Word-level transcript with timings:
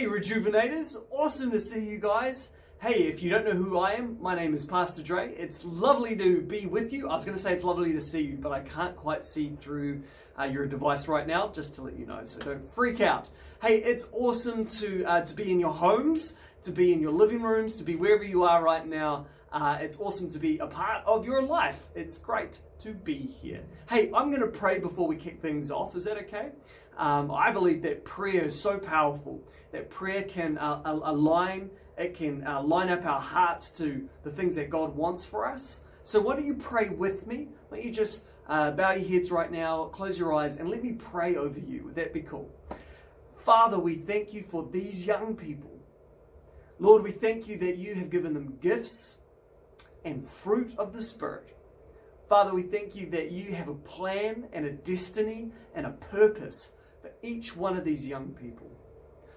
Hey, 0.00 0.06
Rejuvenators! 0.06 0.96
Awesome 1.10 1.50
to 1.50 1.60
see 1.60 1.80
you 1.80 1.98
guys. 1.98 2.52
Hey, 2.80 3.02
if 3.02 3.22
you 3.22 3.28
don't 3.28 3.44
know 3.44 3.52
who 3.52 3.78
I 3.78 3.92
am, 3.92 4.16
my 4.18 4.34
name 4.34 4.54
is 4.54 4.64
Pastor 4.64 5.02
Dre. 5.02 5.34
It's 5.34 5.62
lovely 5.62 6.16
to 6.16 6.40
be 6.40 6.64
with 6.64 6.90
you. 6.90 7.10
I 7.10 7.12
was 7.12 7.26
going 7.26 7.36
to 7.36 7.42
say 7.42 7.52
it's 7.52 7.64
lovely 7.64 7.92
to 7.92 8.00
see 8.00 8.22
you, 8.22 8.38
but 8.38 8.50
I 8.50 8.60
can't 8.60 8.96
quite 8.96 9.22
see 9.22 9.50
through 9.50 10.02
uh, 10.38 10.44
your 10.44 10.64
device 10.64 11.06
right 11.06 11.26
now, 11.26 11.48
just 11.48 11.74
to 11.74 11.82
let 11.82 11.98
you 11.98 12.06
know, 12.06 12.22
so 12.24 12.38
don't 12.38 12.64
freak 12.74 13.02
out. 13.02 13.28
Hey, 13.60 13.82
it's 13.82 14.06
awesome 14.12 14.64
to, 14.64 15.04
uh, 15.04 15.20
to 15.20 15.36
be 15.36 15.52
in 15.52 15.60
your 15.60 15.74
homes, 15.74 16.38
to 16.62 16.70
be 16.70 16.94
in 16.94 17.00
your 17.02 17.12
living 17.12 17.42
rooms, 17.42 17.76
to 17.76 17.84
be 17.84 17.94
wherever 17.94 18.24
you 18.24 18.42
are 18.42 18.64
right 18.64 18.86
now. 18.86 19.26
Uh, 19.52 19.76
it's 19.82 19.98
awesome 19.98 20.30
to 20.30 20.38
be 20.38 20.56
a 20.60 20.66
part 20.66 21.04
of 21.04 21.26
your 21.26 21.42
life. 21.42 21.90
It's 21.94 22.16
great 22.16 22.60
to 22.78 22.94
be 22.94 23.16
here. 23.42 23.60
Hey, 23.86 24.10
I'm 24.14 24.30
going 24.30 24.40
to 24.40 24.46
pray 24.46 24.78
before 24.78 25.06
we 25.06 25.16
kick 25.16 25.42
things 25.42 25.70
off. 25.70 25.94
Is 25.94 26.04
that 26.04 26.16
okay? 26.16 26.52
Um, 26.96 27.30
I 27.30 27.50
believe 27.50 27.82
that 27.82 28.04
prayer 28.04 28.44
is 28.44 28.60
so 28.60 28.78
powerful, 28.78 29.42
that 29.72 29.90
prayer 29.90 30.22
can 30.22 30.58
uh, 30.58 30.82
align, 30.84 31.70
it 31.96 32.14
can 32.14 32.46
uh, 32.46 32.62
line 32.62 32.90
up 32.90 33.06
our 33.06 33.20
hearts 33.20 33.70
to 33.72 34.06
the 34.22 34.30
things 34.30 34.54
that 34.56 34.70
God 34.70 34.94
wants 34.94 35.24
for 35.24 35.46
us. 35.46 35.84
So, 36.02 36.20
why 36.20 36.36
don't 36.36 36.46
you 36.46 36.54
pray 36.54 36.90
with 36.90 37.26
me? 37.26 37.48
Why 37.68 37.78
don't 37.78 37.86
you 37.86 37.92
just 37.92 38.24
uh, 38.48 38.72
bow 38.72 38.92
your 38.92 39.08
heads 39.08 39.30
right 39.30 39.50
now, 39.50 39.84
close 39.84 40.18
your 40.18 40.34
eyes, 40.34 40.58
and 40.58 40.68
let 40.68 40.82
me 40.82 40.92
pray 40.92 41.36
over 41.36 41.58
you? 41.58 41.84
Would 41.84 41.94
that 41.94 42.12
be 42.12 42.20
cool? 42.20 42.50
Father, 43.44 43.78
we 43.78 43.94
thank 43.94 44.34
you 44.34 44.44
for 44.48 44.68
these 44.70 45.06
young 45.06 45.34
people. 45.34 45.70
Lord, 46.78 47.02
we 47.02 47.10
thank 47.10 47.46
you 47.46 47.56
that 47.58 47.76
you 47.76 47.94
have 47.94 48.10
given 48.10 48.34
them 48.34 48.58
gifts 48.60 49.18
and 50.04 50.28
fruit 50.28 50.74
of 50.78 50.92
the 50.92 51.02
Spirit. 51.02 51.56
Father, 52.28 52.54
we 52.54 52.62
thank 52.62 52.94
you 52.94 53.10
that 53.10 53.32
you 53.32 53.54
have 53.54 53.68
a 53.68 53.74
plan 53.74 54.46
and 54.52 54.64
a 54.64 54.70
destiny 54.70 55.50
and 55.74 55.84
a 55.84 55.90
purpose 55.90 56.72
for 57.00 57.10
each 57.22 57.56
one 57.56 57.76
of 57.76 57.84
these 57.84 58.06
young 58.06 58.28
people. 58.30 58.70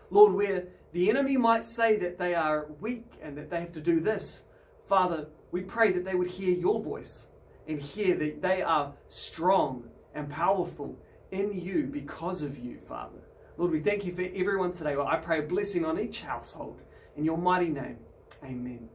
Lord, 0.09 0.33
where 0.33 0.67
the 0.91 1.09
enemy 1.09 1.37
might 1.37 1.65
say 1.65 1.97
that 1.97 2.17
they 2.17 2.35
are 2.35 2.67
weak 2.79 3.05
and 3.21 3.37
that 3.37 3.49
they 3.49 3.59
have 3.59 3.73
to 3.73 3.81
do 3.81 3.99
this, 3.99 4.45
Father, 4.87 5.27
we 5.51 5.61
pray 5.61 5.91
that 5.91 6.05
they 6.05 6.15
would 6.15 6.29
hear 6.29 6.55
your 6.55 6.81
voice 6.81 7.27
and 7.67 7.81
hear 7.81 8.15
that 8.17 8.41
they 8.41 8.61
are 8.61 8.93
strong 9.07 9.85
and 10.13 10.29
powerful 10.29 10.97
in 11.31 11.53
you 11.53 11.83
because 11.83 12.43
of 12.43 12.57
you, 12.57 12.79
Father. 12.87 13.19
Lord, 13.57 13.71
we 13.71 13.79
thank 13.79 14.05
you 14.05 14.13
for 14.13 14.23
everyone 14.35 14.71
today. 14.71 14.95
Well, 14.95 15.07
I 15.07 15.17
pray 15.17 15.39
a 15.39 15.43
blessing 15.43 15.85
on 15.85 15.99
each 15.99 16.21
household. 16.21 16.81
In 17.15 17.23
your 17.23 17.37
mighty 17.37 17.69
name, 17.69 17.97
amen. 18.43 18.89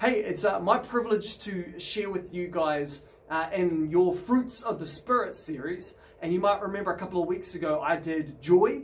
Hey, 0.00 0.20
it's 0.20 0.44
uh, 0.44 0.60
my 0.60 0.78
privilege 0.78 1.38
to 1.40 1.78
share 1.78 2.10
with 2.10 2.32
you 2.32 2.48
guys 2.48 3.04
uh, 3.30 3.48
in 3.52 3.90
your 3.90 4.14
Fruits 4.14 4.62
of 4.62 4.78
the 4.78 4.86
Spirit 4.86 5.34
series. 5.34 5.98
And 6.20 6.32
you 6.32 6.40
might 6.40 6.60
remember 6.60 6.92
a 6.92 6.98
couple 6.98 7.22
of 7.22 7.28
weeks 7.28 7.54
ago 7.54 7.80
I 7.80 7.96
did 7.96 8.40
joy. 8.42 8.82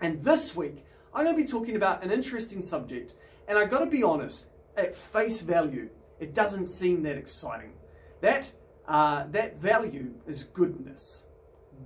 And 0.00 0.22
this 0.22 0.56
week 0.56 0.84
I'm 1.14 1.24
going 1.24 1.36
to 1.36 1.42
be 1.42 1.48
talking 1.48 1.76
about 1.76 2.02
an 2.02 2.10
interesting 2.10 2.62
subject. 2.62 3.14
And 3.48 3.58
I 3.58 3.64
got 3.64 3.80
to 3.80 3.86
be 3.86 4.02
honest, 4.02 4.48
at 4.76 4.94
face 4.94 5.40
value, 5.40 5.88
it 6.20 6.34
doesn't 6.34 6.66
seem 6.66 7.02
that 7.02 7.16
exciting. 7.16 7.72
That, 8.20 8.50
uh, 8.86 9.24
that 9.30 9.60
value 9.60 10.14
is 10.26 10.44
goodness. 10.44 11.26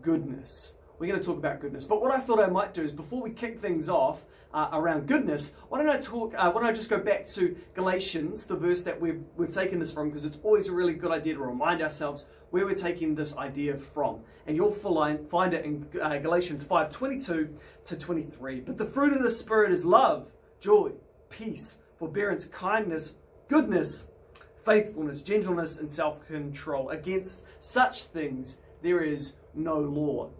Goodness. 0.02 0.74
We're 0.98 1.08
going 1.08 1.20
to 1.20 1.26
talk 1.26 1.38
about 1.38 1.60
goodness. 1.60 1.84
But 1.84 2.00
what 2.00 2.12
I 2.12 2.20
thought 2.20 2.38
I 2.38 2.46
might 2.46 2.72
do 2.72 2.82
is 2.82 2.92
before 2.92 3.20
we 3.20 3.30
kick 3.30 3.58
things 3.58 3.88
off 3.88 4.24
uh, 4.52 4.68
around 4.72 5.08
goodness, 5.08 5.54
why 5.68 5.78
don't 5.78 5.88
I 5.88 5.98
talk, 5.98 6.34
uh, 6.36 6.50
why 6.52 6.60
don't 6.60 6.70
I 6.70 6.72
just 6.72 6.88
go 6.88 6.98
back 6.98 7.26
to 7.28 7.56
Galatians, 7.74 8.46
the 8.46 8.54
verse 8.54 8.82
that 8.82 9.00
we've, 9.00 9.22
we've 9.36 9.50
taken 9.50 9.80
this 9.80 9.92
from, 9.92 10.08
because 10.08 10.24
it's 10.24 10.38
always 10.44 10.68
a 10.68 10.72
really 10.72 10.94
good 10.94 11.10
idea 11.10 11.34
to 11.34 11.40
remind 11.40 11.82
ourselves 11.82 12.26
where 12.50 12.64
we're 12.64 12.74
taking 12.74 13.16
this 13.16 13.36
idea 13.36 13.76
from. 13.76 14.20
And 14.46 14.56
you'll 14.56 14.70
find 14.70 15.54
it 15.54 15.64
in 15.64 15.84
uh, 16.00 16.18
Galatians 16.18 16.62
5 16.62 16.90
22 16.90 17.48
to 17.86 17.96
23. 17.96 18.60
But 18.60 18.78
the 18.78 18.84
fruit 18.84 19.12
of 19.12 19.22
the 19.22 19.30
Spirit 19.30 19.72
is 19.72 19.84
love, 19.84 20.28
joy, 20.60 20.92
peace, 21.30 21.80
forbearance, 21.98 22.44
kindness, 22.46 23.14
goodness, 23.48 24.12
faithfulness, 24.64 25.22
gentleness, 25.22 25.80
and 25.80 25.90
self 25.90 26.24
control. 26.28 26.90
Against 26.90 27.44
such 27.58 28.04
things 28.04 28.58
there 28.82 29.00
is 29.00 29.34
no 29.54 29.78
law. 29.80 30.30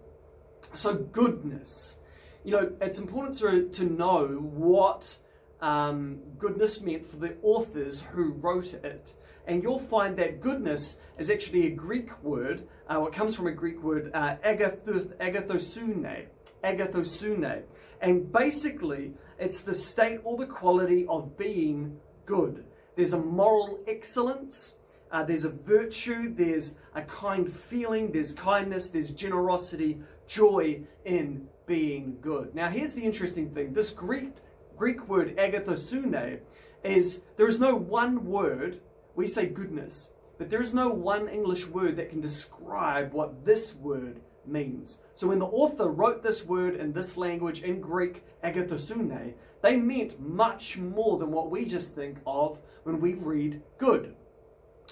So, 0.73 0.95
goodness. 0.95 1.99
You 2.43 2.51
know, 2.51 2.71
it's 2.81 2.99
important 2.99 3.37
to, 3.39 3.69
to 3.69 3.83
know 3.85 4.27
what 4.27 5.17
um, 5.61 6.19
goodness 6.37 6.81
meant 6.81 7.05
for 7.05 7.17
the 7.17 7.35
authors 7.41 8.01
who 8.01 8.33
wrote 8.33 8.73
it. 8.73 9.13
And 9.47 9.61
you'll 9.63 9.79
find 9.79 10.17
that 10.17 10.41
goodness 10.41 10.99
is 11.17 11.29
actually 11.29 11.67
a 11.67 11.71
Greek 11.71 12.21
word. 12.23 12.67
Uh, 12.87 13.05
comes 13.07 13.35
from 13.35 13.47
a 13.47 13.51
Greek 13.51 13.81
word, 13.81 14.11
uh, 14.13 14.35
agathosune. 14.43 16.25
Agathosune. 16.63 17.63
And 18.01 18.31
basically, 18.31 19.13
it's 19.39 19.61
the 19.61 19.73
state 19.73 20.19
or 20.23 20.37
the 20.37 20.45
quality 20.47 21.05
of 21.07 21.37
being 21.37 21.97
good. 22.25 22.65
There's 22.95 23.13
a 23.13 23.19
moral 23.19 23.79
excellence, 23.87 24.75
uh, 25.11 25.23
there's 25.23 25.45
a 25.45 25.49
virtue, 25.49 26.33
there's 26.33 26.77
a 26.95 27.01
kind 27.01 27.51
feeling, 27.51 28.11
there's 28.11 28.33
kindness, 28.33 28.89
there's 28.89 29.11
generosity, 29.11 30.01
joy 30.27 30.81
in 31.05 31.47
being 31.65 32.17
good. 32.21 32.53
Now, 32.53 32.69
here's 32.69 32.93
the 32.93 33.03
interesting 33.03 33.49
thing 33.49 33.73
this 33.73 33.91
Greek, 33.91 34.33
Greek 34.77 35.07
word 35.07 35.35
agathosune 35.37 36.39
is 36.83 37.23
there 37.37 37.47
is 37.47 37.59
no 37.59 37.75
one 37.75 38.25
word, 38.25 38.81
we 39.15 39.25
say 39.25 39.47
goodness, 39.47 40.11
but 40.37 40.49
there 40.49 40.61
is 40.61 40.73
no 40.73 40.89
one 40.89 41.27
English 41.27 41.67
word 41.67 41.95
that 41.97 42.09
can 42.09 42.21
describe 42.21 43.13
what 43.13 43.45
this 43.45 43.75
word 43.75 44.19
means. 44.45 45.01
So 45.15 45.27
when 45.27 45.39
the 45.39 45.45
author 45.45 45.87
wrote 45.87 46.21
this 46.21 46.45
word 46.45 46.75
in 46.75 46.91
this 46.91 47.17
language 47.17 47.63
in 47.63 47.81
Greek, 47.81 48.23
agathosune, 48.43 49.33
they 49.61 49.77
meant 49.77 50.19
much 50.19 50.77
more 50.77 51.17
than 51.17 51.31
what 51.31 51.49
we 51.49 51.65
just 51.65 51.95
think 51.95 52.17
of 52.27 52.59
when 52.83 52.99
we 52.99 53.15
read 53.15 53.61
good. 53.77 54.15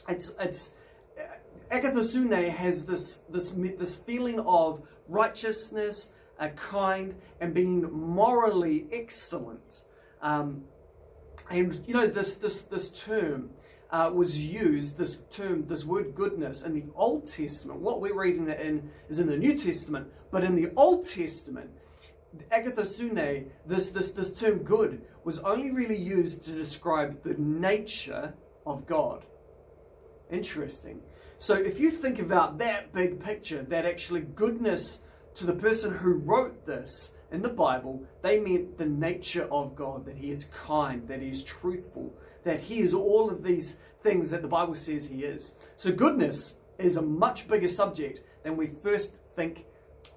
It's, 0.10 0.36
it's, 0.40 0.76
agathosune 1.72 2.50
has 2.50 2.86
this, 2.86 3.22
this, 3.30 3.52
this 3.52 3.96
feeling 3.96 4.40
of 4.42 4.82
righteousness, 5.08 6.14
a 6.40 6.50
kind, 6.50 7.16
and 7.40 7.54
being 7.54 7.92
morally 7.92 8.88
excellent. 8.92 9.84
Um, 10.22 10.64
and 11.50 11.84
you 11.88 11.94
know 11.94 12.08
this 12.08 12.36
this 12.36 12.62
this 12.62 12.90
term 12.90 13.50
uh, 13.92 14.10
was 14.14 14.40
used. 14.40 14.98
This 14.98 15.18
term, 15.30 15.66
this 15.66 15.86
word 15.86 16.16
goodness, 16.16 16.64
in 16.64 16.74
the 16.74 16.86
Old 16.96 17.28
Testament. 17.28 17.80
What 17.80 18.02
we're 18.02 18.20
reading 18.20 18.48
it 18.48 18.60
in 18.60 18.90
is 19.10 19.20
in 19.20 19.28
the 19.28 19.38
New 19.38 19.56
Testament, 19.58 20.08
but 20.32 20.44
in 20.44 20.56
the 20.56 20.72
Old 20.76 21.06
Testament, 21.08 21.70
agathosune, 22.52 23.48
this 23.66 23.92
this 23.92 24.12
this 24.12 24.40
term 24.40 24.60
good, 24.60 25.02
was 25.24 25.40
only 25.40 25.72
really 25.72 25.98
used 25.98 26.44
to 26.46 26.52
describe 26.52 27.22
the 27.24 27.36
nature 27.38 28.34
of 28.66 28.86
God. 28.86 29.26
Interesting. 30.32 31.02
So 31.44 31.56
if 31.56 31.78
you 31.78 31.92
think 31.92 32.20
about 32.20 32.58
that 32.60 32.94
big 32.94 33.20
picture, 33.20 33.64
that 33.64 33.86
actually 33.86 34.22
goodness 34.22 35.02
to 35.36 35.46
the 35.46 35.52
person 35.52 35.94
who 35.94 36.14
wrote 36.14 36.66
this 36.66 37.18
in 37.34 37.42
the 37.42 37.50
Bible, 37.50 38.02
they 38.22 38.40
meant 38.40 38.78
the 38.78 38.86
nature 38.86 39.50
of 39.52 39.76
God, 39.76 40.06
that 40.06 40.16
He 40.16 40.32
is 40.32 40.46
kind, 40.46 41.06
that 41.10 41.22
He 41.22 41.28
is 41.28 41.44
truthful, 41.44 42.16
that 42.46 42.62
He 42.62 42.80
is 42.80 42.94
all 42.94 43.30
of 43.30 43.44
these 43.44 43.80
things 44.04 44.30
that 44.30 44.42
the 44.42 44.48
Bible 44.48 44.74
says 44.74 45.06
He 45.06 45.26
is. 45.26 45.58
So 45.76 45.92
goodness 45.92 46.60
is 46.80 46.96
a 46.96 47.02
much 47.02 47.50
bigger 47.50 47.68
subject 47.68 48.24
than 48.44 48.56
we 48.56 48.68
first 48.82 49.18
think 49.32 49.66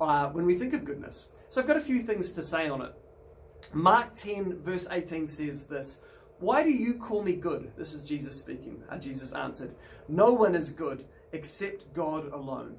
uh, 0.00 0.28
when 0.28 0.46
we 0.46 0.54
think 0.54 0.74
of 0.74 0.84
goodness. 0.84 1.30
So 1.50 1.60
I've 1.60 1.66
got 1.66 1.76
a 1.76 1.80
few 1.80 2.04
things 2.04 2.30
to 2.30 2.40
say 2.42 2.68
on 2.68 2.82
it. 2.82 2.94
Mark 3.72 4.14
10, 4.14 4.60
verse 4.62 4.86
18 4.88 5.26
says 5.26 5.64
this 5.64 6.02
Why 6.38 6.62
do 6.62 6.70
you 6.70 6.94
call 6.94 7.24
me 7.24 7.32
good? 7.32 7.72
This 7.76 7.94
is 7.94 8.04
Jesus 8.04 8.38
speaking. 8.38 8.80
Uh, 8.88 8.98
Jesus 8.98 9.32
answered, 9.32 9.74
No 10.06 10.32
one 10.32 10.54
is 10.54 10.70
good 10.70 11.04
except 11.36 11.92
God 11.92 12.32
alone. 12.32 12.74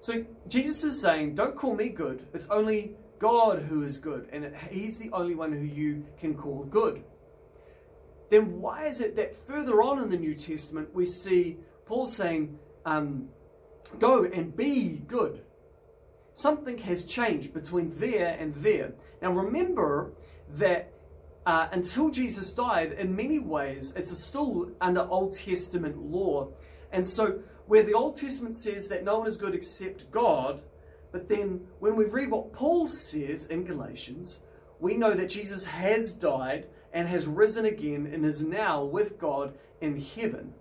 So 0.00 0.24
Jesus 0.48 0.82
is 0.82 1.00
saying, 1.00 1.34
don't 1.34 1.54
call 1.54 1.74
me 1.74 1.90
good. 1.90 2.26
It's 2.34 2.48
only 2.48 2.96
God 3.18 3.60
who 3.60 3.84
is 3.84 3.98
good, 3.98 4.28
and 4.32 4.52
He's 4.70 4.98
the 4.98 5.10
only 5.12 5.34
one 5.34 5.52
who 5.52 5.64
you 5.64 6.04
can 6.18 6.34
call 6.34 6.64
good. 6.64 7.04
Then 8.30 8.60
why 8.60 8.86
is 8.86 9.00
it 9.00 9.14
that 9.16 9.34
further 9.34 9.82
on 9.82 10.02
in 10.02 10.08
the 10.08 10.16
New 10.16 10.34
Testament 10.34 10.92
we 10.94 11.06
see 11.06 11.58
Paul 11.86 12.06
saying, 12.06 12.58
um, 12.86 13.28
go 13.98 14.24
and 14.24 14.56
be 14.56 15.02
good? 15.06 15.42
Something 16.34 16.78
has 16.78 17.04
changed 17.04 17.52
between 17.52 17.92
there 18.00 18.36
and 18.40 18.54
there. 18.54 18.92
Now 19.20 19.32
remember 19.32 20.14
that 20.54 20.90
uh, 21.44 21.68
until 21.72 22.08
Jesus 22.08 22.52
died, 22.52 22.92
in 22.92 23.14
many 23.14 23.38
ways, 23.38 23.92
it's 23.96 24.16
still 24.16 24.70
under 24.80 25.02
Old 25.02 25.34
Testament 25.34 25.96
law. 25.98 26.48
And 26.92 27.06
so, 27.06 27.40
where 27.66 27.82
the 27.82 27.94
Old 27.94 28.16
Testament 28.16 28.56
says 28.56 28.88
that 28.88 29.04
no 29.04 29.18
one 29.18 29.26
is 29.26 29.36
good 29.36 29.54
except 29.54 30.10
God, 30.10 30.60
but 31.10 31.28
then 31.28 31.60
when 31.80 31.96
we 31.96 32.04
read 32.04 32.30
what 32.30 32.52
Paul 32.52 32.88
says 32.88 33.46
in 33.46 33.64
Galatians, 33.64 34.40
we 34.80 34.96
know 34.96 35.12
that 35.12 35.28
Jesus 35.28 35.64
has 35.64 36.12
died 36.12 36.66
and 36.92 37.08
has 37.08 37.26
risen 37.26 37.66
again 37.66 38.10
and 38.12 38.24
is 38.24 38.42
now 38.42 38.84
with 38.84 39.18
God 39.18 39.54
in 39.80 40.00
heaven. 40.00 40.52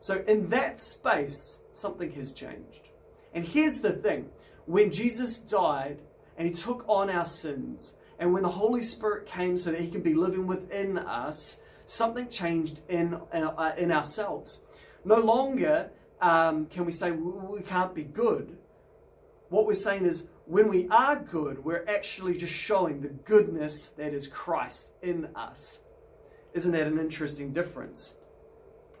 So, 0.00 0.22
in 0.26 0.48
that 0.50 0.78
space, 0.78 1.60
something 1.72 2.10
has 2.12 2.32
changed. 2.32 2.88
And 3.32 3.44
here's 3.44 3.80
the 3.80 3.92
thing 3.92 4.28
when 4.66 4.90
Jesus 4.90 5.38
died 5.38 6.00
and 6.36 6.48
he 6.48 6.54
took 6.54 6.84
on 6.88 7.10
our 7.10 7.24
sins, 7.24 7.96
And 8.18 8.32
when 8.32 8.42
the 8.42 8.48
Holy 8.48 8.82
Spirit 8.82 9.26
came 9.26 9.56
so 9.56 9.70
that 9.70 9.80
He 9.80 9.90
can 9.90 10.02
be 10.02 10.14
living 10.14 10.46
within 10.46 10.98
us, 10.98 11.60
something 11.86 12.28
changed 12.28 12.80
in, 12.88 13.18
in, 13.32 13.44
uh, 13.44 13.74
in 13.76 13.92
ourselves. 13.92 14.62
No 15.04 15.16
longer 15.16 15.90
um, 16.20 16.66
can 16.66 16.84
we 16.84 16.92
say 16.92 17.10
we 17.10 17.60
can't 17.60 17.94
be 17.94 18.04
good. 18.04 18.56
What 19.50 19.66
we're 19.66 19.74
saying 19.74 20.06
is 20.06 20.26
when 20.46 20.68
we 20.68 20.88
are 20.88 21.16
good, 21.16 21.62
we're 21.64 21.84
actually 21.88 22.36
just 22.36 22.52
showing 22.52 23.00
the 23.00 23.08
goodness 23.08 23.88
that 23.88 24.14
is 24.14 24.26
Christ 24.26 24.92
in 25.02 25.28
us. 25.34 25.80
Isn't 26.54 26.72
that 26.72 26.86
an 26.86 26.98
interesting 26.98 27.52
difference? 27.52 28.16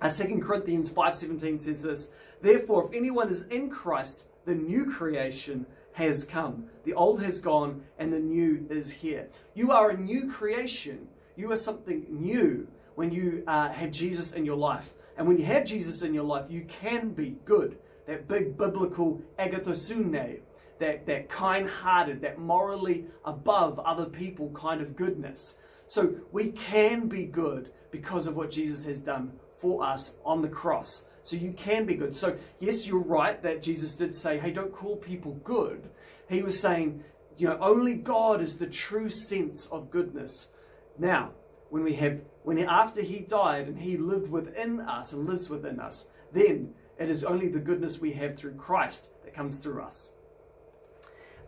Uh, 0.00 0.10
2 0.10 0.40
Corinthians 0.40 0.92
5.17 0.92 1.60
says 1.60 1.82
this, 1.82 2.10
Therefore, 2.42 2.86
if 2.86 2.94
anyone 2.94 3.28
is 3.28 3.46
in 3.46 3.70
Christ, 3.70 4.24
the 4.44 4.54
new 4.54 4.84
creation 4.84 5.64
has 5.92 6.24
come. 6.24 6.66
The 6.84 6.92
old 6.92 7.22
has 7.22 7.40
gone 7.40 7.82
and 7.98 8.12
the 8.12 8.18
new 8.18 8.66
is 8.68 8.90
here. 8.90 9.28
You 9.54 9.70
are 9.70 9.90
a 9.90 9.96
new 9.96 10.30
creation. 10.30 11.06
You 11.36 11.50
are 11.52 11.56
something 11.56 12.04
new 12.10 12.66
when 12.96 13.10
you 13.10 13.44
uh, 13.46 13.70
have 13.70 13.90
Jesus 13.90 14.32
in 14.32 14.44
your 14.44 14.56
life. 14.56 14.94
And 15.16 15.26
when 15.26 15.38
you 15.38 15.44
have 15.44 15.64
Jesus 15.64 16.02
in 16.02 16.14
your 16.14 16.24
life, 16.24 16.46
you 16.48 16.62
can 16.62 17.10
be 17.10 17.36
good. 17.44 17.78
That 18.06 18.28
big 18.28 18.56
biblical 18.58 19.22
agathosune, 19.38 20.40
that, 20.78 21.06
that 21.06 21.28
kind 21.28 21.68
hearted, 21.68 22.20
that 22.22 22.38
morally 22.38 23.06
above 23.24 23.78
other 23.80 24.06
people 24.06 24.50
kind 24.50 24.80
of 24.80 24.96
goodness. 24.96 25.58
So 25.86 26.14
we 26.32 26.50
can 26.52 27.08
be 27.08 27.24
good 27.24 27.70
because 27.90 28.26
of 28.26 28.36
what 28.36 28.50
Jesus 28.50 28.84
has 28.84 29.00
done 29.00 29.32
for 29.56 29.84
us 29.84 30.16
on 30.24 30.42
the 30.42 30.48
cross. 30.48 31.06
So 31.22 31.36
you 31.36 31.52
can 31.52 31.86
be 31.86 31.94
good. 31.94 32.14
So, 32.14 32.36
yes, 32.58 32.86
you're 32.86 32.98
right 32.98 33.42
that 33.42 33.62
Jesus 33.62 33.96
did 33.96 34.14
say, 34.14 34.38
hey, 34.38 34.50
don't 34.50 34.72
call 34.72 34.96
people 34.96 35.32
good. 35.44 35.88
He 36.28 36.42
was 36.42 36.58
saying, 36.60 37.02
you 37.38 37.48
know, 37.48 37.58
only 37.60 37.94
God 37.94 38.42
is 38.42 38.58
the 38.58 38.66
true 38.66 39.08
sense 39.08 39.66
of 39.66 39.90
goodness. 39.90 40.50
Now, 40.98 41.30
when 41.70 41.82
we 41.82 41.94
have, 41.94 42.20
when 42.42 42.58
after 42.58 43.02
he 43.02 43.20
died 43.20 43.68
and 43.68 43.78
he 43.78 43.96
lived 43.96 44.30
within 44.30 44.80
us 44.80 45.12
and 45.12 45.26
lives 45.26 45.50
within 45.50 45.80
us, 45.80 46.10
then 46.32 46.72
it 46.98 47.08
is 47.08 47.24
only 47.24 47.48
the 47.48 47.58
goodness 47.58 48.00
we 48.00 48.12
have 48.12 48.36
through 48.36 48.54
Christ 48.54 49.10
that 49.24 49.34
comes 49.34 49.58
through 49.58 49.82
us. 49.82 50.12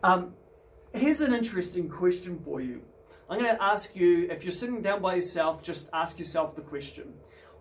Um, 0.03 0.33
here's 0.93 1.21
an 1.21 1.33
interesting 1.33 1.89
question 1.89 2.39
for 2.43 2.61
you. 2.61 2.81
I'm 3.29 3.39
going 3.39 3.55
to 3.55 3.63
ask 3.63 3.95
you, 3.95 4.27
if 4.29 4.43
you're 4.43 4.51
sitting 4.51 4.81
down 4.81 5.01
by 5.01 5.15
yourself, 5.15 5.61
just 5.61 5.89
ask 5.93 6.19
yourself 6.19 6.55
the 6.55 6.61
question. 6.61 7.13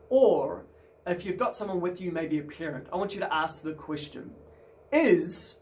Or 0.08 0.66
if 1.06 1.24
you've 1.24 1.38
got 1.38 1.56
someone 1.56 1.80
with 1.80 2.00
you, 2.00 2.10
maybe 2.10 2.38
a 2.38 2.42
parent, 2.42 2.88
I 2.92 2.96
want 2.96 3.14
you 3.14 3.20
to 3.20 3.32
ask 3.32 3.62
the 3.62 3.74
question 3.74 4.30
Is 4.92 5.56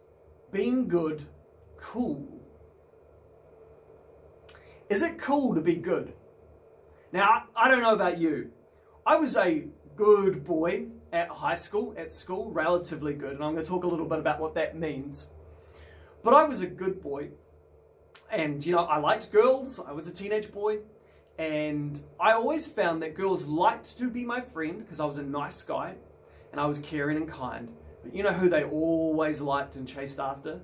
being 0.52 0.88
good 0.88 1.22
cool? 1.76 2.40
Is 4.88 5.02
it 5.02 5.18
cool 5.18 5.54
to 5.54 5.60
be 5.60 5.76
good? 5.76 6.12
Now, 7.14 7.44
I 7.54 7.68
don't 7.68 7.80
know 7.80 7.94
about 7.94 8.18
you. 8.18 8.50
I 9.06 9.14
was 9.14 9.36
a 9.36 9.68
good 9.94 10.44
boy 10.44 10.86
at 11.12 11.28
high 11.28 11.54
school, 11.54 11.94
at 11.96 12.12
school, 12.12 12.50
relatively 12.50 13.14
good, 13.14 13.34
and 13.36 13.44
I'm 13.44 13.52
going 13.52 13.64
to 13.64 13.70
talk 13.70 13.84
a 13.84 13.86
little 13.86 14.04
bit 14.04 14.18
about 14.18 14.40
what 14.40 14.52
that 14.56 14.76
means. 14.76 15.28
But 16.24 16.34
I 16.34 16.42
was 16.42 16.60
a 16.60 16.66
good 16.66 17.00
boy, 17.00 17.28
and 18.32 18.66
you 18.66 18.72
know, 18.72 18.80
I 18.80 18.98
liked 18.98 19.30
girls, 19.30 19.78
I 19.78 19.92
was 19.92 20.08
a 20.08 20.12
teenage 20.12 20.50
boy, 20.50 20.78
and 21.38 22.02
I 22.18 22.32
always 22.32 22.66
found 22.66 23.00
that 23.04 23.14
girls 23.14 23.46
liked 23.46 23.96
to 23.98 24.10
be 24.10 24.24
my 24.24 24.40
friend 24.40 24.80
because 24.80 24.98
I 24.98 25.04
was 25.04 25.18
a 25.18 25.22
nice 25.22 25.62
guy 25.62 25.94
and 26.50 26.60
I 26.60 26.66
was 26.66 26.80
caring 26.80 27.16
and 27.16 27.28
kind. 27.28 27.68
But 28.02 28.12
you 28.12 28.24
know 28.24 28.32
who 28.32 28.48
they 28.48 28.64
always 28.64 29.40
liked 29.40 29.76
and 29.76 29.86
chased 29.86 30.18
after? 30.18 30.60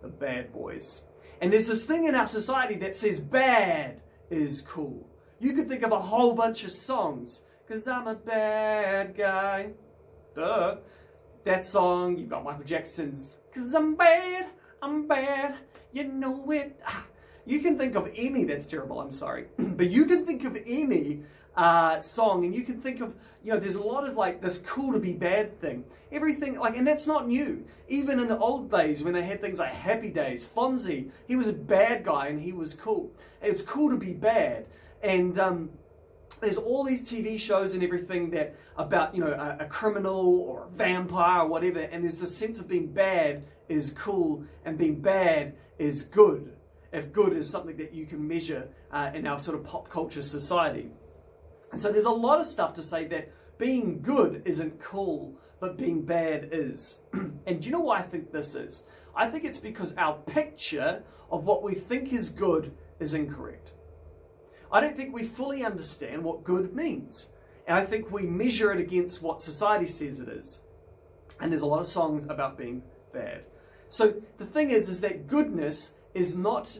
The 0.00 0.08
bad 0.08 0.52
boys. 0.52 1.02
And 1.40 1.52
there's 1.52 1.66
this 1.66 1.86
thing 1.86 2.04
in 2.04 2.14
our 2.14 2.26
society 2.26 2.76
that 2.76 2.94
says 2.94 3.18
bad 3.18 4.00
is 4.30 4.62
cool. 4.62 5.08
You 5.42 5.54
could 5.54 5.68
think 5.68 5.82
of 5.82 5.90
a 5.90 5.98
whole 5.98 6.36
bunch 6.36 6.62
of 6.62 6.70
songs, 6.70 7.42
because 7.66 7.88
I'm 7.88 8.06
a 8.06 8.14
bad 8.14 9.16
guy. 9.16 9.70
Duh. 10.36 10.76
That 11.42 11.64
song, 11.64 12.16
you've 12.16 12.28
got 12.28 12.44
Michael 12.44 12.62
Jackson's, 12.62 13.40
because 13.52 13.74
I'm 13.74 13.96
bad, 13.96 14.46
I'm 14.80 15.08
bad, 15.08 15.56
you 15.92 16.04
know 16.04 16.48
it. 16.52 16.80
Ah. 16.86 17.04
You 17.44 17.58
can 17.58 17.76
think 17.76 17.96
of 17.96 18.08
any 18.14 18.44
that's 18.44 18.68
terrible, 18.68 19.00
I'm 19.00 19.10
sorry, 19.10 19.46
but 19.58 19.90
you 19.90 20.06
can 20.06 20.24
think 20.24 20.44
of 20.44 20.56
any 20.64 21.24
uh, 21.56 21.98
song 21.98 22.44
and 22.44 22.54
you 22.54 22.62
can 22.62 22.80
think 22.80 23.00
of, 23.00 23.16
you 23.44 23.52
know, 23.52 23.58
there's 23.58 23.74
a 23.74 23.82
lot 23.82 24.08
of 24.08 24.16
like 24.16 24.40
this 24.40 24.58
cool 24.58 24.92
to 24.92 25.00
be 25.00 25.12
bad 25.12 25.60
thing. 25.60 25.84
Everything, 26.12 26.56
like, 26.58 26.76
and 26.76 26.86
that's 26.86 27.08
not 27.08 27.26
new. 27.26 27.64
Even 27.88 28.20
in 28.20 28.28
the 28.28 28.38
old 28.38 28.70
days 28.70 29.02
when 29.02 29.12
they 29.12 29.22
had 29.22 29.40
things 29.40 29.58
like 29.58 29.72
Happy 29.72 30.08
Days, 30.08 30.46
Fonzie, 30.46 31.10
he 31.26 31.34
was 31.34 31.48
a 31.48 31.52
bad 31.52 32.04
guy 32.04 32.28
and 32.28 32.40
he 32.40 32.52
was 32.52 32.74
cool. 32.74 33.10
It's 33.42 33.62
cool 33.62 33.90
to 33.90 33.96
be 33.96 34.12
bad. 34.12 34.66
And, 35.02 35.38
um, 35.38 35.70
there's 36.40 36.56
all 36.56 36.82
these 36.82 37.02
TV 37.02 37.38
shows 37.38 37.74
and 37.74 37.84
everything 37.84 38.30
that 38.30 38.56
about 38.76 39.14
you 39.14 39.22
know 39.22 39.32
a, 39.32 39.64
a, 39.64 39.66
criminal 39.66 40.40
or 40.40 40.64
a 40.64 40.68
vampire 40.70 41.42
or 41.42 41.46
whatever, 41.46 41.78
and 41.78 42.02
there's 42.02 42.18
this 42.18 42.36
sense 42.36 42.58
of 42.58 42.66
being 42.66 42.92
bad 42.92 43.44
is 43.68 43.90
cool 43.90 44.44
and 44.64 44.76
being 44.76 45.00
bad 45.00 45.54
is 45.78 46.02
good 46.02 46.52
if 46.92 47.12
good 47.12 47.32
is 47.32 47.48
something 47.48 47.76
that 47.76 47.94
you 47.94 48.06
can 48.06 48.26
measure 48.26 48.68
uh, 48.90 49.10
in 49.14 49.26
our 49.26 49.38
sort 49.38 49.56
of 49.56 49.64
pop 49.64 49.88
culture 49.88 50.20
society. 50.20 50.90
And 51.70 51.80
so 51.80 51.90
there's 51.90 52.04
a 52.04 52.10
lot 52.10 52.40
of 52.40 52.46
stuff 52.46 52.74
to 52.74 52.82
say 52.82 53.06
that 53.06 53.32
being 53.56 54.02
good 54.02 54.42
isn't 54.44 54.78
cool, 54.80 55.34
but 55.60 55.78
being 55.78 56.02
bad 56.02 56.50
is. 56.52 57.00
and 57.12 57.60
do 57.60 57.66
you 57.66 57.70
know 57.70 57.80
why 57.80 58.00
I 58.00 58.02
think 58.02 58.30
this 58.30 58.54
is? 58.54 58.82
I 59.14 59.26
think 59.28 59.44
it's 59.44 59.58
because 59.58 59.94
our 59.96 60.16
picture 60.26 61.02
of 61.30 61.44
what 61.44 61.62
we 61.62 61.74
think 61.74 62.12
is 62.12 62.28
good 62.28 62.74
is 63.00 63.14
incorrect. 63.14 63.72
I 64.72 64.80
don't 64.80 64.96
think 64.96 65.14
we 65.14 65.24
fully 65.24 65.64
understand 65.64 66.24
what 66.24 66.42
good 66.44 66.74
means. 66.74 67.30
And 67.66 67.76
I 67.76 67.84
think 67.84 68.10
we 68.10 68.22
measure 68.22 68.72
it 68.72 68.80
against 68.80 69.22
what 69.22 69.40
society 69.40 69.86
says 69.86 70.18
it 70.18 70.28
is. 70.28 70.62
And 71.40 71.52
there's 71.52 71.62
a 71.62 71.66
lot 71.66 71.80
of 71.80 71.86
songs 71.86 72.24
about 72.24 72.58
being 72.58 72.82
bad. 73.12 73.46
So 73.88 74.14
the 74.38 74.46
thing 74.46 74.70
is, 74.70 74.88
is 74.88 75.00
that 75.02 75.26
goodness 75.26 75.94
is 76.14 76.36
not. 76.36 76.78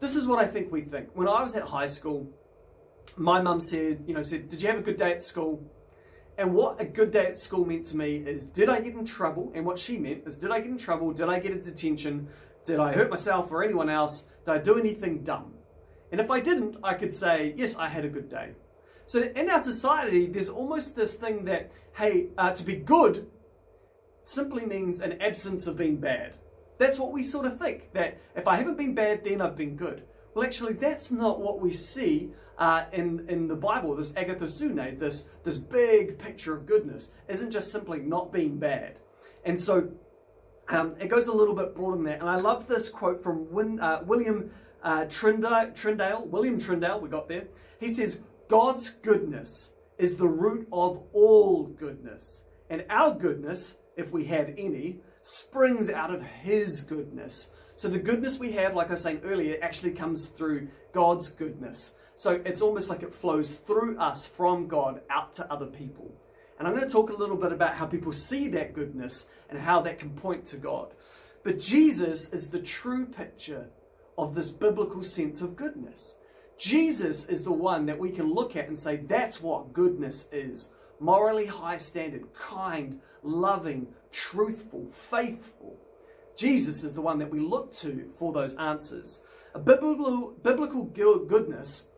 This 0.00 0.16
is 0.16 0.26
what 0.26 0.38
I 0.38 0.46
think 0.46 0.72
we 0.72 0.80
think. 0.80 1.10
When 1.14 1.28
I 1.28 1.42
was 1.42 1.54
at 1.54 1.64
high 1.64 1.86
school, 1.86 2.28
my 3.16 3.40
mum 3.40 3.60
said, 3.60 4.02
you 4.06 4.14
know, 4.14 4.22
said, 4.22 4.48
"Did 4.48 4.62
you 4.62 4.68
have 4.68 4.78
a 4.78 4.82
good 4.82 4.96
day 4.96 5.12
at 5.12 5.22
school?" 5.22 5.62
And 6.38 6.54
what 6.54 6.80
a 6.80 6.84
good 6.84 7.12
day 7.12 7.26
at 7.26 7.38
school 7.38 7.64
meant 7.66 7.86
to 7.88 7.96
me 7.96 8.16
is, 8.16 8.46
did 8.46 8.70
I 8.70 8.80
get 8.80 8.94
in 8.94 9.04
trouble? 9.04 9.52
And 9.54 9.66
what 9.66 9.78
she 9.78 9.98
meant 9.98 10.26
is, 10.26 10.36
did 10.36 10.50
I 10.50 10.60
get 10.60 10.70
in 10.70 10.78
trouble? 10.78 11.12
Did 11.12 11.28
I 11.28 11.38
get 11.38 11.52
a 11.52 11.56
detention? 11.56 12.26
Did 12.64 12.80
I 12.80 12.92
hurt 12.92 13.10
myself 13.10 13.52
or 13.52 13.62
anyone 13.62 13.90
else? 13.90 14.28
Did 14.46 14.52
I 14.52 14.58
do 14.58 14.78
anything 14.78 15.22
dumb? 15.22 15.51
And 16.12 16.20
if 16.20 16.30
I 16.30 16.40
didn't, 16.40 16.76
I 16.84 16.94
could 16.94 17.14
say, 17.14 17.54
yes, 17.56 17.76
I 17.76 17.88
had 17.88 18.04
a 18.04 18.08
good 18.08 18.28
day. 18.28 18.50
So 19.06 19.22
in 19.22 19.50
our 19.50 19.58
society, 19.58 20.26
there's 20.26 20.48
almost 20.48 20.94
this 20.94 21.14
thing 21.14 21.44
that, 21.46 21.72
hey, 21.94 22.28
uh, 22.38 22.52
to 22.52 22.62
be 22.62 22.76
good 22.76 23.26
simply 24.22 24.64
means 24.64 25.00
an 25.00 25.20
absence 25.20 25.66
of 25.66 25.76
being 25.76 25.96
bad. 25.96 26.34
That's 26.78 26.98
what 26.98 27.12
we 27.12 27.22
sort 27.22 27.46
of 27.46 27.58
think, 27.58 27.92
that 27.92 28.20
if 28.36 28.46
I 28.46 28.56
haven't 28.56 28.76
been 28.76 28.94
bad, 28.94 29.24
then 29.24 29.40
I've 29.40 29.56
been 29.56 29.74
good. 29.74 30.04
Well, 30.34 30.44
actually, 30.44 30.74
that's 30.74 31.10
not 31.10 31.40
what 31.40 31.60
we 31.60 31.72
see 31.72 32.30
uh, 32.58 32.84
in, 32.92 33.26
in 33.28 33.48
the 33.48 33.54
Bible. 33.54 33.96
This 33.96 34.12
agathosune, 34.12 34.98
this, 34.98 35.28
this 35.44 35.58
big 35.58 36.18
picture 36.18 36.54
of 36.54 36.66
goodness, 36.66 37.12
isn't 37.28 37.50
just 37.50 37.72
simply 37.72 38.00
not 38.00 38.32
being 38.32 38.58
bad. 38.58 38.98
And 39.44 39.58
so 39.58 39.88
um, 40.68 40.94
it 41.00 41.08
goes 41.08 41.26
a 41.26 41.32
little 41.32 41.54
bit 41.54 41.74
broader 41.74 41.96
than 41.96 42.04
that. 42.06 42.20
And 42.20 42.28
I 42.28 42.36
love 42.36 42.68
this 42.68 42.88
quote 42.88 43.22
from 43.22 43.50
Win, 43.52 43.80
uh, 43.80 44.02
William 44.06 44.50
uh, 44.82 45.04
Tyndale, 45.06 46.26
William 46.26 46.58
Trindale, 46.58 47.00
we 47.00 47.08
got 47.08 47.28
there. 47.28 47.44
He 47.78 47.88
says, 47.88 48.20
God's 48.48 48.90
goodness 48.90 49.74
is 49.98 50.16
the 50.16 50.28
root 50.28 50.66
of 50.72 51.02
all 51.12 51.64
goodness. 51.64 52.44
And 52.70 52.84
our 52.90 53.14
goodness, 53.14 53.78
if 53.96 54.10
we 54.10 54.24
have 54.26 54.52
any, 54.58 54.98
springs 55.22 55.90
out 55.90 56.12
of 56.12 56.22
His 56.22 56.82
goodness. 56.82 57.52
So 57.76 57.88
the 57.88 57.98
goodness 57.98 58.38
we 58.38 58.52
have, 58.52 58.74
like 58.74 58.88
I 58.88 58.92
was 58.92 59.00
saying 59.00 59.20
earlier, 59.24 59.58
actually 59.62 59.92
comes 59.92 60.26
through 60.26 60.68
God's 60.92 61.30
goodness. 61.30 61.94
So 62.14 62.40
it's 62.44 62.62
almost 62.62 62.90
like 62.90 63.02
it 63.02 63.14
flows 63.14 63.56
through 63.56 63.98
us 63.98 64.26
from 64.26 64.68
God 64.68 65.00
out 65.10 65.34
to 65.34 65.52
other 65.52 65.66
people. 65.66 66.14
And 66.58 66.68
I'm 66.68 66.74
going 66.74 66.86
to 66.86 66.92
talk 66.92 67.10
a 67.10 67.16
little 67.16 67.36
bit 67.36 67.52
about 67.52 67.74
how 67.74 67.86
people 67.86 68.12
see 68.12 68.48
that 68.48 68.74
goodness 68.74 69.28
and 69.50 69.58
how 69.58 69.80
that 69.82 69.98
can 69.98 70.10
point 70.10 70.44
to 70.46 70.56
God. 70.56 70.94
But 71.42 71.58
Jesus 71.58 72.32
is 72.32 72.48
the 72.48 72.60
true 72.60 73.06
picture 73.06 73.68
of 74.18 74.34
this 74.34 74.50
biblical 74.50 75.02
sense 75.02 75.40
of 75.42 75.56
goodness. 75.56 76.16
Jesus 76.58 77.24
is 77.26 77.42
the 77.42 77.52
one 77.52 77.86
that 77.86 77.98
we 77.98 78.10
can 78.10 78.32
look 78.32 78.56
at 78.56 78.68
and 78.68 78.78
say, 78.78 78.96
that's 78.96 79.40
what 79.40 79.72
goodness 79.72 80.28
is 80.32 80.70
morally 81.00 81.46
high 81.46 81.76
standard, 81.76 82.32
kind, 82.32 83.00
loving, 83.22 83.88
truthful, 84.12 84.86
faithful. 84.90 85.76
Jesus 86.36 86.84
is 86.84 86.94
the 86.94 87.00
one 87.00 87.18
that 87.18 87.30
we 87.30 87.40
look 87.40 87.72
to 87.74 88.10
for 88.16 88.32
those 88.32 88.54
answers. 88.56 89.24
A 89.54 89.58
biblical, 89.58 90.30
biblical 90.42 90.84
goodness, 90.84 91.88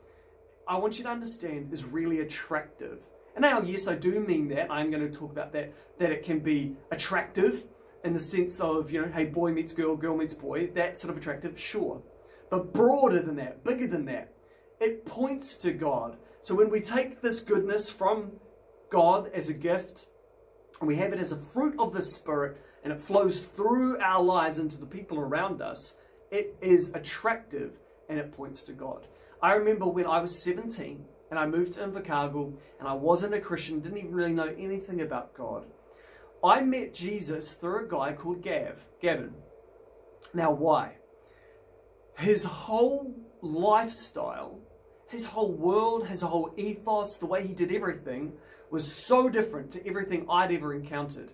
I 0.66 0.78
want 0.78 0.98
you 0.98 1.04
to 1.04 1.10
understand, 1.10 1.72
is 1.72 1.84
really 1.84 2.20
attractive. 2.20 3.00
And 3.36 3.42
now, 3.42 3.60
yes, 3.60 3.86
I 3.86 3.94
do 3.94 4.20
mean 4.20 4.48
that. 4.48 4.70
I'm 4.70 4.90
going 4.90 5.08
to 5.08 5.16
talk 5.16 5.30
about 5.30 5.52
that, 5.52 5.72
that 5.98 6.10
it 6.10 6.24
can 6.24 6.40
be 6.40 6.74
attractive 6.90 7.64
in 8.04 8.12
the 8.12 8.18
sense 8.18 8.60
of, 8.60 8.90
you 8.90 9.00
know, 9.00 9.08
hey, 9.08 9.24
boy 9.24 9.50
meets 9.50 9.72
girl, 9.72 9.96
girl 9.96 10.16
meets 10.16 10.34
boy, 10.34 10.68
that 10.68 10.98
sort 10.98 11.10
of 11.10 11.16
attractive, 11.16 11.58
sure. 11.58 12.00
but 12.50 12.72
broader 12.72 13.20
than 13.20 13.36
that, 13.36 13.64
bigger 13.64 13.86
than 13.86 14.04
that. 14.04 14.32
It 14.78 15.06
points 15.06 15.56
to 15.58 15.72
God. 15.72 16.18
So 16.42 16.54
when 16.54 16.68
we 16.68 16.80
take 16.80 17.22
this 17.22 17.40
goodness 17.40 17.88
from 17.88 18.32
God 18.90 19.30
as 19.32 19.48
a 19.48 19.54
gift, 19.54 20.06
and 20.80 20.88
we 20.88 20.96
have 20.96 21.14
it 21.14 21.18
as 21.18 21.32
a 21.32 21.36
fruit 21.36 21.74
of 21.78 21.94
the 21.94 22.02
Spirit, 22.02 22.58
and 22.82 22.92
it 22.92 23.00
flows 23.00 23.40
through 23.40 23.98
our 24.00 24.22
lives 24.22 24.58
into 24.58 24.76
the 24.76 24.86
people 24.86 25.18
around 25.18 25.62
us, 25.62 25.96
it 26.30 26.56
is 26.60 26.90
attractive 26.94 27.72
and 28.10 28.18
it 28.18 28.36
points 28.36 28.62
to 28.64 28.72
God. 28.72 29.06
I 29.42 29.54
remember 29.54 29.86
when 29.86 30.06
I 30.06 30.20
was 30.20 30.42
17 30.42 31.02
and 31.30 31.38
I 31.38 31.46
moved 31.46 31.74
to 31.74 31.80
Invercargill 31.80 32.54
and 32.78 32.86
I 32.86 32.92
wasn't 32.92 33.34
a 33.34 33.40
Christian, 33.40 33.80
didn't 33.80 33.98
even 33.98 34.14
really 34.14 34.32
know 34.32 34.54
anything 34.58 35.00
about 35.00 35.32
God. 35.32 35.64
I 36.44 36.60
met 36.60 36.92
Jesus 36.92 37.54
through 37.54 37.86
a 37.86 37.88
guy 37.88 38.12
called 38.12 38.42
Gav, 38.42 38.78
Gavin. 39.00 39.32
Now, 40.34 40.50
why? 40.52 40.96
His 42.18 42.44
whole 42.44 43.14
lifestyle, 43.40 44.60
his 45.08 45.24
whole 45.24 45.52
world, 45.52 46.06
his 46.06 46.20
whole 46.20 46.52
ethos, 46.58 47.16
the 47.16 47.26
way 47.26 47.46
he 47.46 47.54
did 47.54 47.72
everything 47.72 48.34
was 48.70 48.92
so 48.92 49.30
different 49.30 49.70
to 49.70 49.86
everything 49.86 50.26
I'd 50.28 50.52
ever 50.52 50.74
encountered. 50.74 51.30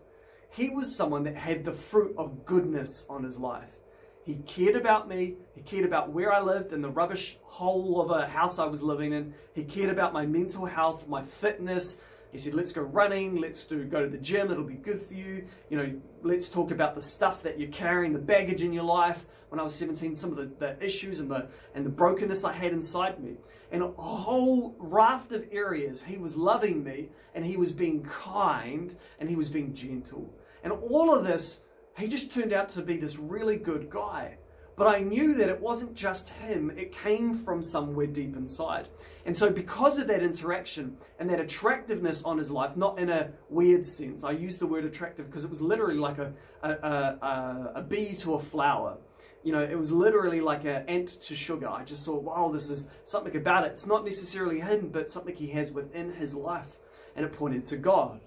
He 0.51 0.71
was 0.71 0.95
someone 0.95 1.25
that 1.25 1.37
had 1.37 1.65
the 1.65 1.73
fruit 1.73 2.15
of 2.17 2.45
goodness 2.45 3.05
on 3.11 3.25
his 3.25 3.37
life. 3.37 3.81
He 4.25 4.37
cared 4.47 4.77
about 4.77 5.09
me. 5.09 5.35
He 5.57 5.63
cared 5.63 5.85
about 5.85 6.11
where 6.13 6.33
I 6.33 6.41
lived 6.41 6.73
and 6.73 6.85
the 6.85 6.89
rubbish 6.91 7.37
hole 7.43 8.01
of 8.01 8.11
a 8.11 8.27
house 8.27 8.59
I 8.59 8.67
was 8.67 8.83
living 8.83 9.13
in. 9.13 9.35
He 9.55 9.65
cared 9.65 9.91
about 9.91 10.13
my 10.13 10.25
mental 10.25 10.67
health, 10.67 11.09
my 11.09 11.23
fitness. 11.23 12.01
He 12.33 12.39
said, 12.39 12.55
let's 12.55 12.73
go 12.73 12.83
running, 12.83 13.37
let's 13.37 13.65
do 13.65 13.85
go 13.85 14.03
to 14.03 14.09
the 14.09 14.19
gym, 14.19 14.51
it'll 14.51 14.63
be 14.63 14.75
good 14.75 15.03
for 15.03 15.15
you. 15.15 15.45
You 15.69 15.77
know, 15.77 16.01
let's 16.23 16.49
talk 16.49 16.71
about 16.71 16.95
the 16.95 17.03
stuff 17.03 17.43
that 17.43 17.59
you're 17.59 17.71
carrying, 17.71 18.13
the 18.13 18.19
baggage 18.19 18.63
in 18.63 18.73
your 18.73 18.85
life. 18.85 19.27
When 19.49 19.59
I 19.59 19.65
was 19.65 19.75
17, 19.75 20.15
some 20.15 20.31
of 20.31 20.37
the, 20.37 20.47
the 20.59 20.85
issues 20.85 21.19
and 21.19 21.29
the 21.29 21.49
and 21.75 21.85
the 21.85 21.91
brokenness 21.91 22.45
I 22.45 22.53
had 22.53 22.73
inside 22.73 23.19
me. 23.23 23.37
And 23.73 23.83
a 23.83 23.89
whole 23.89 24.77
raft 24.79 25.33
of 25.33 25.45
areas 25.51 26.03
he 26.03 26.19
was 26.19 26.37
loving 26.37 26.85
me 26.85 27.09
and 27.35 27.45
he 27.45 27.57
was 27.57 27.73
being 27.73 28.05
kind 28.05 28.97
and 29.19 29.29
he 29.29 29.35
was 29.35 29.49
being 29.49 29.75
gentle. 29.75 30.33
And 30.63 30.73
all 30.73 31.13
of 31.13 31.25
this 31.25 31.63
he 31.99 32.07
just 32.07 32.33
turned 32.33 32.53
out 32.53 32.69
to 32.71 32.83
be 32.83 32.97
this 32.97 33.19
really 33.19 33.57
good 33.57 33.91
guy. 33.91 34.37
But 34.77 34.87
I 34.87 35.01
knew 35.01 35.35
that 35.35 35.49
it 35.49 35.61
wasn't 35.61 35.95
just 35.95 36.31
him, 36.31 36.71
it 36.71 36.97
came 36.97 37.35
from 37.35 37.63
somewhere 37.63 38.07
deep 38.07 38.37
inside. 38.37 38.89
And 39.27 39.37
so, 39.37 39.51
because 39.51 39.99
of 39.99 40.07
that 40.07 40.23
interaction 40.23 40.97
and 41.19 41.29
that 41.29 41.41
attractiveness 41.41 42.25
on 42.25 42.39
his 42.39 42.51
life, 42.51 42.77
not 42.77 42.99
in 42.99 43.11
a 43.11 43.31
weird 43.51 43.85
sense, 43.85 44.25
I 44.25 44.31
use 44.33 44.57
the 44.57 44.67
word 44.67 44.85
attractive 44.85 45.27
because 45.27 45.45
it 45.45 45.51
was 45.51 45.61
literally 45.61 45.99
like 45.99 46.19
a, 46.19 46.33
a, 46.63 46.71
a, 46.71 47.73
a 47.77 47.83
bee 47.83 48.15
to 48.17 48.35
a 48.35 48.39
flower. 48.39 48.97
You 49.43 49.53
know, 49.53 49.63
it 49.63 49.77
was 49.77 49.93
literally 49.93 50.41
like 50.41 50.65
an 50.65 50.85
ant 50.89 51.09
to 51.23 51.37
sugar. 51.37 51.69
I 51.69 51.85
just 51.85 52.05
thought, 52.07 52.23
wow, 52.23 52.51
this 52.53 52.71
is 52.71 52.89
something 53.05 53.37
about 53.37 53.65
it. 53.65 53.73
It's 53.73 53.87
not 53.87 54.05
necessarily 54.05 54.61
him, 54.61 54.89
but 54.89 55.11
something 55.11 55.35
he 55.35 55.49
has 55.49 55.73
within 55.73 56.13
his 56.13 56.35
life. 56.35 56.79
And 57.17 57.25
it 57.25 57.33
pointed 57.33 57.67
to 57.67 57.77
God. 57.77 58.21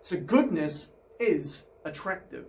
So, 0.00 0.18
goodness 0.18 0.94
is 1.20 1.66
attractive. 1.84 2.46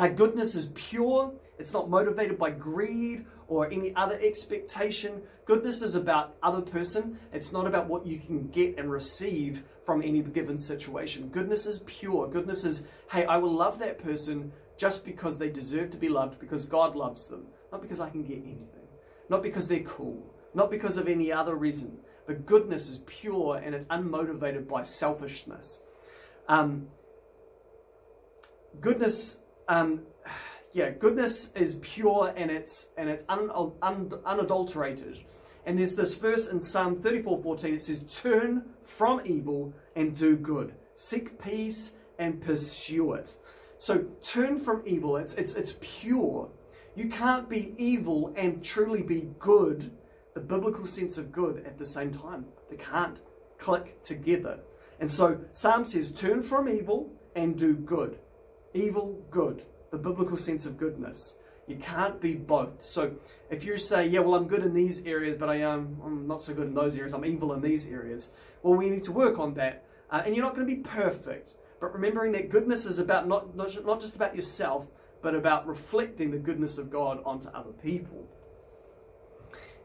Our 0.00 0.08
goodness 0.08 0.54
is 0.54 0.72
pure. 0.74 1.30
It's 1.58 1.74
not 1.74 1.90
motivated 1.90 2.38
by 2.38 2.52
greed 2.52 3.26
or 3.48 3.70
any 3.70 3.94
other 3.96 4.18
expectation. 4.22 5.20
Goodness 5.44 5.82
is 5.82 5.94
about 5.94 6.36
other 6.42 6.62
person. 6.62 7.18
It's 7.34 7.52
not 7.52 7.66
about 7.66 7.86
what 7.86 8.06
you 8.06 8.18
can 8.18 8.48
get 8.48 8.78
and 8.78 8.90
receive 8.90 9.62
from 9.84 10.00
any 10.00 10.22
given 10.22 10.56
situation. 10.56 11.28
Goodness 11.28 11.66
is 11.66 11.80
pure. 11.80 12.26
Goodness 12.28 12.64
is, 12.64 12.86
hey, 13.12 13.26
I 13.26 13.36
will 13.36 13.52
love 13.52 13.78
that 13.80 14.02
person 14.02 14.50
just 14.78 15.04
because 15.04 15.36
they 15.36 15.50
deserve 15.50 15.90
to 15.90 15.98
be 15.98 16.08
loved, 16.08 16.40
because 16.40 16.64
God 16.64 16.96
loves 16.96 17.26
them, 17.26 17.44
not 17.70 17.82
because 17.82 18.00
I 18.00 18.08
can 18.08 18.22
get 18.22 18.38
anything, 18.38 18.88
not 19.28 19.42
because 19.42 19.68
they're 19.68 19.80
cool, 19.80 20.34
not 20.54 20.70
because 20.70 20.96
of 20.96 21.08
any 21.08 21.30
other 21.30 21.56
reason. 21.56 21.94
But 22.26 22.46
goodness 22.46 22.88
is 22.88 23.00
pure 23.00 23.60
and 23.62 23.74
it's 23.74 23.86
unmotivated 23.88 24.66
by 24.66 24.82
selfishness. 24.82 25.82
Um, 26.48 26.86
goodness 28.80 29.40
um, 29.70 30.00
yeah, 30.72 30.90
goodness 30.90 31.52
is 31.52 31.76
pure 31.76 32.34
and 32.36 32.50
it's 32.50 32.88
and 32.98 33.08
it's 33.08 33.24
un, 33.28 33.50
un, 33.82 34.12
unadulterated. 34.26 35.20
And 35.64 35.78
there's 35.78 35.94
this 35.94 36.14
verse 36.14 36.48
in 36.48 36.60
Psalm 36.60 36.96
34:14. 36.96 37.74
It 37.74 37.82
says, 37.82 38.22
"Turn 38.22 38.64
from 38.82 39.20
evil 39.24 39.72
and 39.94 40.16
do 40.16 40.36
good. 40.36 40.74
Seek 40.96 41.40
peace 41.40 41.94
and 42.18 42.40
pursue 42.40 43.12
it." 43.12 43.36
So 43.78 44.04
turn 44.22 44.58
from 44.58 44.82
evil. 44.84 45.16
It's 45.16 45.34
it's 45.34 45.54
it's 45.54 45.76
pure. 45.80 46.48
You 46.96 47.08
can't 47.08 47.48
be 47.48 47.74
evil 47.78 48.34
and 48.36 48.64
truly 48.64 49.02
be 49.02 49.30
good, 49.38 49.92
the 50.34 50.40
biblical 50.40 50.86
sense 50.86 51.16
of 51.16 51.30
good, 51.30 51.64
at 51.64 51.78
the 51.78 51.84
same 51.84 52.12
time. 52.12 52.44
They 52.68 52.76
can't 52.76 53.20
click 53.58 54.02
together. 54.02 54.58
And 54.98 55.10
so 55.10 55.38
Psalm 55.52 55.84
says, 55.84 56.10
"Turn 56.10 56.42
from 56.42 56.68
evil 56.68 57.12
and 57.36 57.56
do 57.56 57.74
good." 57.74 58.18
Evil, 58.74 59.22
good, 59.30 59.64
the 59.90 59.98
biblical 59.98 60.36
sense 60.36 60.66
of 60.66 60.78
goodness. 60.78 61.36
You 61.66 61.76
can't 61.76 62.20
be 62.20 62.34
both. 62.34 62.82
So 62.82 63.12
if 63.48 63.64
you 63.64 63.78
say, 63.78 64.06
yeah, 64.08 64.20
well, 64.20 64.34
I'm 64.34 64.48
good 64.48 64.64
in 64.64 64.74
these 64.74 65.06
areas, 65.06 65.36
but 65.36 65.48
I 65.48 65.56
am 65.56 66.00
I'm 66.04 66.26
not 66.26 66.42
so 66.42 66.52
good 66.52 66.66
in 66.66 66.74
those 66.74 66.96
areas. 66.96 67.14
I'm 67.14 67.24
evil 67.24 67.52
in 67.52 67.60
these 67.60 67.90
areas. 67.90 68.32
Well, 68.62 68.74
we 68.74 68.90
need 68.90 69.04
to 69.04 69.12
work 69.12 69.38
on 69.38 69.54
that. 69.54 69.84
Uh, 70.10 70.22
and 70.26 70.34
you're 70.34 70.44
not 70.44 70.56
going 70.56 70.66
to 70.66 70.74
be 70.74 70.82
perfect. 70.82 71.54
But 71.80 71.94
remembering 71.94 72.32
that 72.32 72.50
goodness 72.50 72.84
is 72.84 72.98
about 72.98 73.28
not, 73.28 73.56
not, 73.56 73.86
not 73.86 74.00
just 74.00 74.16
about 74.16 74.34
yourself, 74.34 74.86
but 75.22 75.34
about 75.34 75.66
reflecting 75.66 76.30
the 76.30 76.38
goodness 76.38 76.76
of 76.76 76.90
God 76.90 77.22
onto 77.24 77.48
other 77.50 77.72
people. 77.72 78.28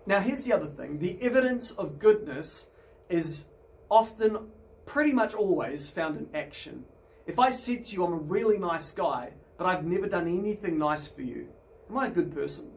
Now, 0.06 0.20
here's 0.20 0.44
the 0.44 0.54
other 0.54 0.68
thing 0.68 1.00
the 1.00 1.18
evidence 1.22 1.72
of 1.72 2.00
goodness 2.00 2.70
is 3.10 3.46
often, 3.90 4.38
pretty 4.86 5.14
much 5.14 5.34
always, 5.34 5.90
found 5.90 6.18
in 6.18 6.28
action. 6.36 6.84
If 7.28 7.40
I 7.40 7.50
said 7.50 7.86
to 7.86 7.96
you, 7.96 8.06
I'm 8.06 8.14
a 8.14 8.18
really 8.18 8.58
nice 8.58 8.92
guy, 8.92 9.32
but 9.58 9.66
I've 9.66 9.86
never 9.86 10.08
done 10.08 10.28
anything 10.28 10.78
nice 10.78 11.08
for 11.08 11.24
you, 11.24 11.48
am 11.90 11.98
I 11.98 12.08
a 12.08 12.12
good 12.12 12.34
person? 12.34 12.72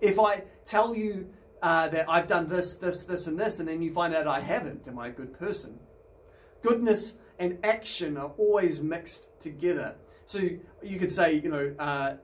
If 0.00 0.18
I 0.18 0.42
tell 0.64 0.94
you 0.94 1.28
uh, 1.62 1.88
that 1.88 2.08
I've 2.08 2.28
done 2.28 2.48
this, 2.48 2.76
this, 2.76 3.04
this, 3.04 3.26
and 3.26 3.38
this, 3.38 3.58
and 3.58 3.68
then 3.68 3.82
you 3.82 3.92
find 3.92 4.14
out 4.14 4.26
I 4.26 4.40
haven't, 4.40 4.86
am 4.86 4.98
I 4.98 5.08
a 5.08 5.10
good 5.10 5.38
person? 5.38 5.78
Goodness 6.62 7.18
and 7.38 7.58
action 7.64 8.16
are 8.18 8.32
always 8.36 8.82
mixed 8.82 9.40
together. 9.40 9.94
So 10.26 10.40
you 10.82 10.98
could 10.98 11.12
say, 11.12 11.34
you 11.34 11.48
know, 11.48 11.74
uh, 11.78 12.14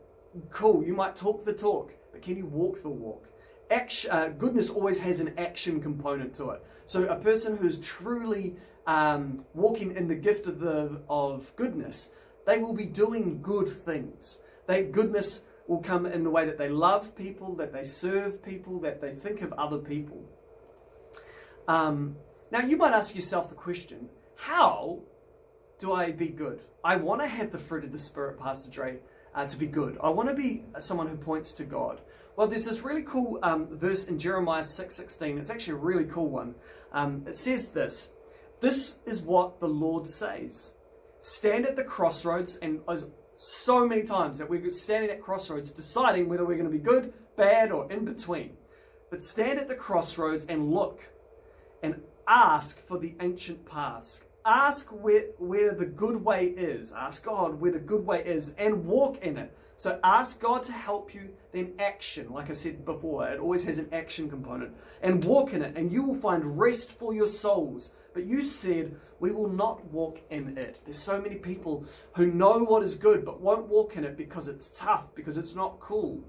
cool, 0.51 0.85
you 0.85 0.93
might 0.93 1.17
talk 1.17 1.45
the 1.45 1.53
talk, 1.53 1.93
but 2.13 2.21
can 2.21 2.37
you 2.37 2.47
walk 2.47 2.83
the 2.83 2.89
walk? 2.89 3.29
Action, 3.71 4.11
uh, 4.11 4.29
goodness 4.29 4.69
always 4.69 4.99
has 4.99 5.21
an 5.21 5.33
action 5.39 5.81
component 5.81 6.35
to 6.35 6.51
it. 6.51 6.63
So 6.85 7.05
a 7.05 7.17
person 7.17 7.57
who's 7.57 7.79
truly 7.81 8.57
um, 8.87 9.45
walking 9.55 9.97
in 9.97 10.09
the 10.09 10.15
gift 10.15 10.47
of, 10.47 10.61
the, 10.61 11.01
of 11.09 11.55
goodness, 11.57 12.15
they 12.47 12.59
will 12.59 12.75
be 12.75 12.87
doing 12.87 13.41
good 13.43 13.69
things. 13.69 14.43
They, 14.67 14.85
goodness 14.85 15.45
will 15.67 15.81
come 15.81 16.07
in 16.07 16.23
the 16.23 16.31
way 16.31 16.45
that 16.45 16.59
they 16.59 16.69
love 16.69 17.17
people, 17.17 17.55
that 17.57 17.73
they 17.73 17.85
serve 17.85 18.43
people, 18.43 18.79
that 18.81 19.01
they 19.01 19.15
think 19.15 19.43
of 19.43 19.53
other 19.55 19.79
people. 19.79 20.23
Um, 21.67 22.17
now, 22.51 22.61
you 22.61 22.77
might 22.77 22.93
ask 22.93 23.15
yourself 23.15 23.49
the 23.49 23.55
question 23.55 24.09
how 24.37 25.01
do 25.79 25.93
I 25.93 26.11
be 26.13 26.29
good? 26.29 26.61
I 26.83 26.97
want 26.97 27.23
to 27.23 27.27
have 27.27 27.51
the 27.51 27.59
fruit 27.59 27.85
of 27.85 27.93
the 27.93 27.99
Spirit, 27.99 28.39
Pastor 28.39 28.71
Dre, 28.71 28.99
uh, 29.35 29.47
to 29.47 29.57
be 29.57 29.67
good. 29.67 29.99
I 30.03 30.11
want 30.11 30.29
to 30.29 30.35
be 30.35 30.65
someone 30.79 31.09
who 31.09 31.17
points 31.17 31.53
to 31.55 31.65
God. 31.65 32.01
Well, 32.37 32.47
there's 32.47 32.65
this 32.65 32.83
really 32.83 33.03
cool 33.03 33.39
um, 33.43 33.67
verse 33.79 34.07
in 34.07 34.19
Jeremiah 34.19 34.63
6:16. 34.63 35.39
It's 35.39 35.51
actually 35.51 35.75
a 35.75 35.77
really 35.77 36.05
cool 36.05 36.29
one. 36.29 36.55
Um, 36.93 37.25
it 37.27 37.37
says 37.37 37.69
this: 37.71 38.11
this 38.61 39.01
is 39.07 39.23
what 39.23 39.61
the 39.61 39.69
Lord 39.69 40.07
says. 40.07 40.75
Stand 41.21 41.67
at 41.67 41.77
the 41.77 41.85
crossroads, 41.85 42.57
and 42.57 42.81
as 42.89 43.11
so 43.37 43.87
many 43.87 44.03
times 44.03 44.39
that 44.39 44.49
we're 44.49 44.71
standing 44.71 45.11
at 45.11 45.23
crossroads 45.23 45.73
deciding 45.73 46.29
whether 46.29 46.45
we're 46.45 46.57
going 46.57 46.71
to 46.71 46.77
be 46.77 46.83
good, 46.83 47.13
bad, 47.37 47.73
or 47.73 47.91
in 47.91 48.05
between. 48.05 48.57
But 49.11 49.23
stand 49.23 49.59
at 49.59 49.69
the 49.69 49.75
crossroads 49.75 50.45
and 50.47 50.73
look 50.73 51.01
and 51.83 52.01
ask 52.27 52.87
for 52.87 52.99
the 52.99 53.15
ancient 53.21 53.65
paths. 53.67 54.25
Ask 54.47 54.91
where, 54.91 55.27
where 55.39 55.73
the 55.73 55.87
good 55.87 56.23
way 56.23 56.47
is. 56.47 56.93
Ask 56.93 57.25
God 57.25 57.61
where 57.61 57.73
the 57.73 57.79
good 57.79 58.05
way 58.05 58.23
is 58.25 58.55
and 58.59 58.85
walk 58.85 59.23
in 59.23 59.39
it. 59.39 59.57
So 59.77 59.99
ask 60.05 60.41
God 60.41 60.63
to 60.65 60.73
help 60.73 61.15
you, 61.15 61.31
then 61.53 61.73
action. 61.79 62.31
Like 62.31 62.51
I 62.51 62.53
said 62.53 62.85
before, 62.85 63.27
it 63.29 63.41
always 63.41 63.65
has 63.65 63.79
an 63.79 63.89
action 63.93 64.29
component. 64.29 64.73
And 65.03 65.25
walk 65.25 65.53
in 65.53 65.63
it, 65.63 65.77
and 65.77 65.91
you 65.91 66.03
will 66.03 66.15
find 66.15 66.59
rest 66.59 66.93
for 66.93 67.13
your 67.13 67.27
souls. 67.27 67.93
But 68.13 68.25
you 68.25 68.43
said, 68.43 68.95
We 69.19 69.33
will 69.33 69.49
not 69.49 69.85
walk 69.87 70.21
in 70.31 70.57
it. 70.57 70.81
There's 70.85 70.99
so 70.99 71.21
many 71.21 71.37
people 71.37 71.87
who 72.15 72.27
know 72.27 72.63
what 72.63 72.85
is 72.85 72.95
good, 72.95 73.25
but 73.25 73.41
won't 73.41 73.67
walk 73.67 73.97
in 73.97 74.05
it 74.05 74.17
because 74.17 74.47
it's 74.47 74.71
tough, 74.79 75.13
because 75.15 75.39
it's 75.39 75.55
not 75.55 75.81
cool. 75.81 76.23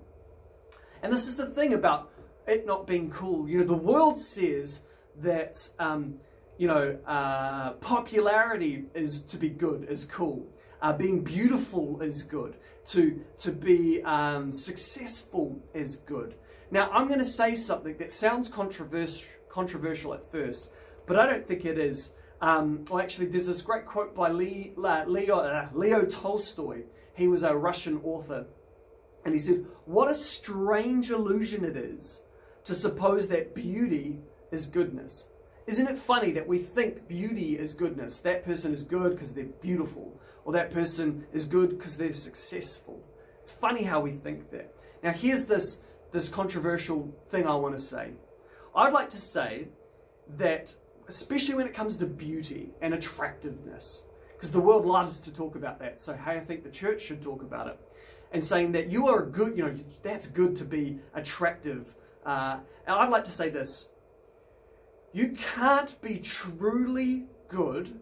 And 1.03 1.13
this 1.13 1.27
is 1.27 1.35
the 1.35 1.45
thing 1.45 1.73
about 1.73 2.11
it 2.47 2.65
not 2.65 2.87
being 2.87 3.11
cool. 3.11 3.47
You 3.47 3.59
know, 3.59 3.65
the 3.65 3.73
world 3.75 4.19
says 4.19 4.81
that, 5.21 5.69
um, 5.77 6.15
you 6.57 6.67
know, 6.67 6.97
uh, 7.05 7.71
popularity 7.73 8.85
is 8.93 9.21
to 9.23 9.37
be 9.37 9.49
good, 9.49 9.87
is 9.89 10.05
cool. 10.05 10.47
Uh, 10.81 10.93
being 10.93 11.23
beautiful 11.23 12.01
is 12.01 12.23
good. 12.23 12.55
To, 12.87 13.19
to 13.39 13.51
be 13.51 14.03
um, 14.03 14.53
successful 14.53 15.59
is 15.73 15.97
good. 15.97 16.35
Now, 16.71 16.89
I'm 16.91 17.07
going 17.07 17.19
to 17.19 17.25
say 17.25 17.55
something 17.55 17.97
that 17.97 18.11
sounds 18.11 18.47
controversial, 18.49 19.27
controversial 19.49 20.13
at 20.13 20.29
first, 20.31 20.69
but 21.07 21.17
I 21.17 21.25
don't 21.25 21.47
think 21.47 21.65
it 21.65 21.79
is. 21.79 22.13
Um, 22.41 22.85
well, 22.89 23.01
actually, 23.01 23.27
there's 23.27 23.47
this 23.47 23.61
great 23.61 23.85
quote 23.85 24.13
by 24.13 24.29
Leo, 24.29 25.39
uh, 25.39 25.69
Leo 25.73 26.05
Tolstoy. 26.05 26.83
He 27.15 27.27
was 27.27 27.43
a 27.43 27.55
Russian 27.55 28.01
author. 28.03 28.45
And 29.23 29.33
he 29.33 29.39
said, 29.39 29.65
What 29.85 30.11
a 30.11 30.15
strange 30.15 31.09
illusion 31.09 31.65
it 31.65 31.75
is 31.75 32.21
to 32.65 32.73
suppose 32.73 33.27
that 33.29 33.55
beauty 33.55 34.19
is 34.51 34.67
goodness. 34.67 35.29
Isn't 35.67 35.87
it 35.87 35.97
funny 35.97 36.31
that 36.31 36.47
we 36.47 36.59
think 36.59 37.07
beauty 37.07 37.57
is 37.57 37.73
goodness? 37.73 38.19
That 38.19 38.45
person 38.45 38.71
is 38.71 38.83
good 38.83 39.13
because 39.13 39.33
they're 39.33 39.45
beautiful, 39.45 40.13
or 40.43 40.53
that 40.53 40.71
person 40.71 41.25
is 41.33 41.45
good 41.45 41.71
because 41.71 41.97
they're 41.97 42.13
successful. 42.13 43.01
It's 43.41 43.51
funny 43.51 43.81
how 43.81 43.99
we 43.99 44.11
think 44.11 44.51
that. 44.51 44.71
Now, 45.01 45.11
here's 45.11 45.45
this, 45.45 45.81
this 46.11 46.29
controversial 46.29 47.11
thing 47.29 47.47
I 47.47 47.55
want 47.55 47.75
to 47.75 47.83
say. 47.83 48.11
I'd 48.75 48.93
like 48.93 49.09
to 49.09 49.17
say 49.17 49.67
that, 50.37 50.75
especially 51.07 51.55
when 51.55 51.65
it 51.65 51.73
comes 51.73 51.95
to 51.97 52.05
beauty 52.05 52.69
and 52.81 52.93
attractiveness, 52.93 54.03
because 54.35 54.51
the 54.51 54.59
world 54.59 54.85
loves 54.85 55.19
to 55.21 55.33
talk 55.33 55.55
about 55.55 55.79
that. 55.79 55.99
So, 55.99 56.13
hey, 56.13 56.37
I 56.37 56.41
think 56.41 56.63
the 56.63 56.69
church 56.69 57.01
should 57.01 57.23
talk 57.23 57.41
about 57.41 57.67
it. 57.67 57.79
And 58.31 58.43
saying 58.43 58.71
that 58.73 58.91
you 58.91 59.07
are 59.07 59.25
good, 59.25 59.57
you 59.57 59.63
know, 59.63 59.75
that's 60.03 60.27
good 60.27 60.55
to 60.57 60.65
be 60.65 60.99
attractive. 61.15 61.95
Uh, 62.23 62.57
and 62.85 62.95
I'd 62.95 63.09
like 63.09 63.23
to 63.23 63.31
say 63.31 63.49
this 63.49 63.87
you 65.15 65.29
can't 65.29 65.99
be 66.01 66.17
truly 66.17 67.23
good 67.47 67.97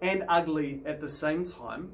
and 0.00 0.24
ugly 0.30 0.80
at 0.86 0.98
the 0.98 1.08
same 1.10 1.44
time, 1.44 1.92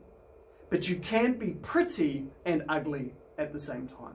but 0.68 0.88
you 0.88 0.94
can 1.00 1.36
be 1.36 1.54
pretty 1.54 2.28
and 2.46 2.62
ugly 2.68 3.12
at 3.36 3.52
the 3.52 3.58
same 3.58 3.88
time. 3.88 4.14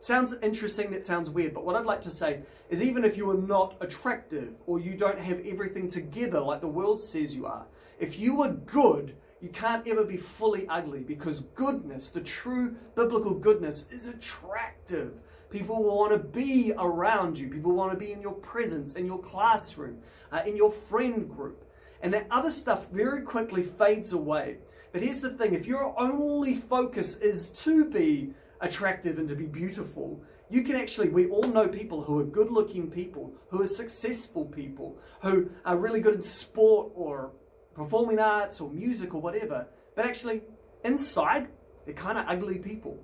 Sounds 0.00 0.34
interesting, 0.42 0.90
that 0.90 1.04
sounds 1.04 1.30
weird, 1.30 1.54
but 1.54 1.64
what 1.64 1.76
I'd 1.76 1.86
like 1.86 2.00
to 2.00 2.10
say 2.10 2.40
is 2.70 2.82
even 2.82 3.04
if 3.04 3.16
you 3.16 3.30
are 3.30 3.36
not 3.36 3.76
attractive 3.80 4.52
or 4.66 4.80
you 4.80 4.96
don't 4.96 5.20
have 5.20 5.46
everything 5.46 5.88
together 5.88 6.40
like 6.40 6.60
the 6.60 6.66
world 6.66 7.00
says 7.00 7.32
you 7.32 7.46
are, 7.46 7.64
if 8.00 8.18
you 8.18 8.42
are 8.42 8.50
good, 8.50 9.14
you 9.40 9.48
can't 9.50 9.86
ever 9.86 10.02
be 10.02 10.16
fully 10.16 10.66
ugly 10.68 11.04
because 11.04 11.42
goodness, 11.54 12.10
the 12.10 12.22
true 12.22 12.74
biblical 12.96 13.32
goodness, 13.32 13.86
is 13.92 14.08
attractive. 14.08 15.12
People 15.50 15.82
will 15.82 15.96
want 15.96 16.12
to 16.12 16.18
be 16.18 16.72
around 16.78 17.38
you. 17.38 17.48
People 17.48 17.72
want 17.72 17.92
to 17.92 17.98
be 17.98 18.12
in 18.12 18.20
your 18.20 18.34
presence, 18.34 18.94
in 18.94 19.06
your 19.06 19.18
classroom, 19.18 19.98
uh, 20.30 20.42
in 20.46 20.56
your 20.56 20.70
friend 20.70 21.28
group. 21.28 21.64
And 22.02 22.12
that 22.12 22.26
other 22.30 22.50
stuff 22.50 22.90
very 22.90 23.22
quickly 23.22 23.62
fades 23.62 24.12
away. 24.12 24.58
But 24.92 25.02
here's 25.02 25.20
the 25.20 25.30
thing 25.30 25.54
if 25.54 25.66
your 25.66 25.98
only 25.98 26.54
focus 26.54 27.16
is 27.18 27.48
to 27.64 27.88
be 27.88 28.32
attractive 28.60 29.18
and 29.18 29.28
to 29.28 29.34
be 29.34 29.46
beautiful, 29.46 30.22
you 30.50 30.62
can 30.62 30.76
actually, 30.76 31.08
we 31.08 31.28
all 31.28 31.42
know 31.44 31.68
people 31.68 32.02
who 32.02 32.18
are 32.18 32.24
good 32.24 32.50
looking 32.50 32.90
people, 32.90 33.34
who 33.50 33.60
are 33.60 33.66
successful 33.66 34.44
people, 34.44 34.98
who 35.22 35.50
are 35.64 35.76
really 35.76 36.00
good 36.00 36.14
in 36.14 36.22
sport 36.22 36.92
or 36.94 37.32
performing 37.74 38.18
arts 38.18 38.60
or 38.60 38.70
music 38.70 39.14
or 39.14 39.20
whatever. 39.20 39.66
But 39.94 40.06
actually, 40.06 40.42
inside, 40.84 41.48
they're 41.84 41.94
kind 41.94 42.18
of 42.18 42.24
ugly 42.28 42.58
people. 42.58 42.98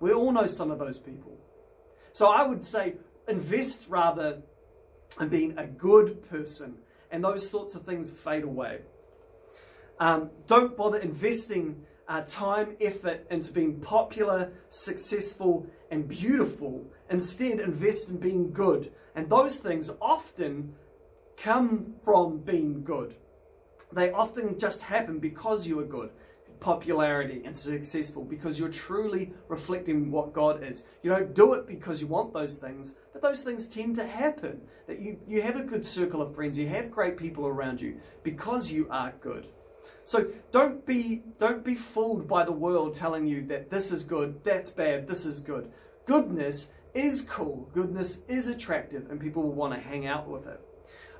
We 0.00 0.12
all 0.12 0.32
know 0.32 0.46
some 0.46 0.70
of 0.70 0.78
those 0.78 0.98
people. 0.98 1.38
So 2.12 2.28
I 2.28 2.46
would 2.46 2.64
say 2.64 2.94
invest 3.28 3.86
rather 3.88 4.42
in 5.20 5.28
being 5.28 5.58
a 5.58 5.66
good 5.66 6.28
person, 6.28 6.76
and 7.10 7.22
those 7.22 7.48
sorts 7.48 7.74
of 7.74 7.82
things 7.82 8.10
fade 8.10 8.44
away. 8.44 8.80
Um, 9.98 10.30
don't 10.46 10.76
bother 10.76 10.98
investing 10.98 11.84
uh, 12.08 12.22
time, 12.26 12.76
effort 12.80 13.26
into 13.30 13.52
being 13.52 13.78
popular, 13.80 14.50
successful, 14.68 15.66
and 15.90 16.08
beautiful. 16.08 16.84
Instead, 17.10 17.60
invest 17.60 18.08
in 18.08 18.16
being 18.16 18.50
good. 18.52 18.92
And 19.14 19.28
those 19.28 19.56
things 19.56 19.92
often 20.00 20.74
come 21.36 21.94
from 22.04 22.38
being 22.38 22.82
good. 22.82 23.14
They 23.92 24.10
often 24.10 24.58
just 24.58 24.82
happen 24.82 25.18
because 25.18 25.66
you 25.66 25.78
are 25.80 25.84
good 25.84 26.10
popularity 26.60 27.42
and 27.44 27.56
successful 27.56 28.24
because 28.24 28.58
you're 28.58 28.68
truly 28.68 29.32
reflecting 29.48 30.10
what 30.10 30.32
God 30.32 30.62
is. 30.62 30.84
You 31.02 31.10
don't 31.10 31.34
do 31.34 31.54
it 31.54 31.66
because 31.66 32.00
you 32.00 32.06
want 32.06 32.32
those 32.32 32.56
things, 32.56 32.94
but 33.12 33.22
those 33.22 33.42
things 33.42 33.66
tend 33.66 33.96
to 33.96 34.06
happen. 34.06 34.60
That 34.86 35.00
you, 35.00 35.18
you 35.26 35.42
have 35.42 35.56
a 35.56 35.64
good 35.64 35.86
circle 35.86 36.22
of 36.22 36.34
friends, 36.34 36.58
you 36.58 36.68
have 36.68 36.90
great 36.90 37.16
people 37.16 37.46
around 37.46 37.80
you 37.80 38.00
because 38.22 38.70
you 38.70 38.86
are 38.90 39.12
good. 39.20 39.46
So 40.04 40.26
don't 40.52 40.84
be 40.86 41.22
don't 41.38 41.64
be 41.64 41.74
fooled 41.74 42.28
by 42.28 42.44
the 42.44 42.52
world 42.52 42.94
telling 42.94 43.26
you 43.26 43.46
that 43.46 43.70
this 43.70 43.92
is 43.92 44.02
good, 44.02 44.42
that's 44.44 44.70
bad, 44.70 45.08
this 45.08 45.24
is 45.24 45.40
good. 45.40 45.70
Goodness 46.06 46.72
is 46.94 47.22
cool. 47.22 47.68
Goodness 47.72 48.24
is 48.28 48.48
attractive, 48.48 49.10
and 49.10 49.20
people 49.20 49.42
will 49.42 49.52
want 49.52 49.80
to 49.80 49.88
hang 49.88 50.06
out 50.06 50.28
with 50.28 50.46
it. 50.46 50.60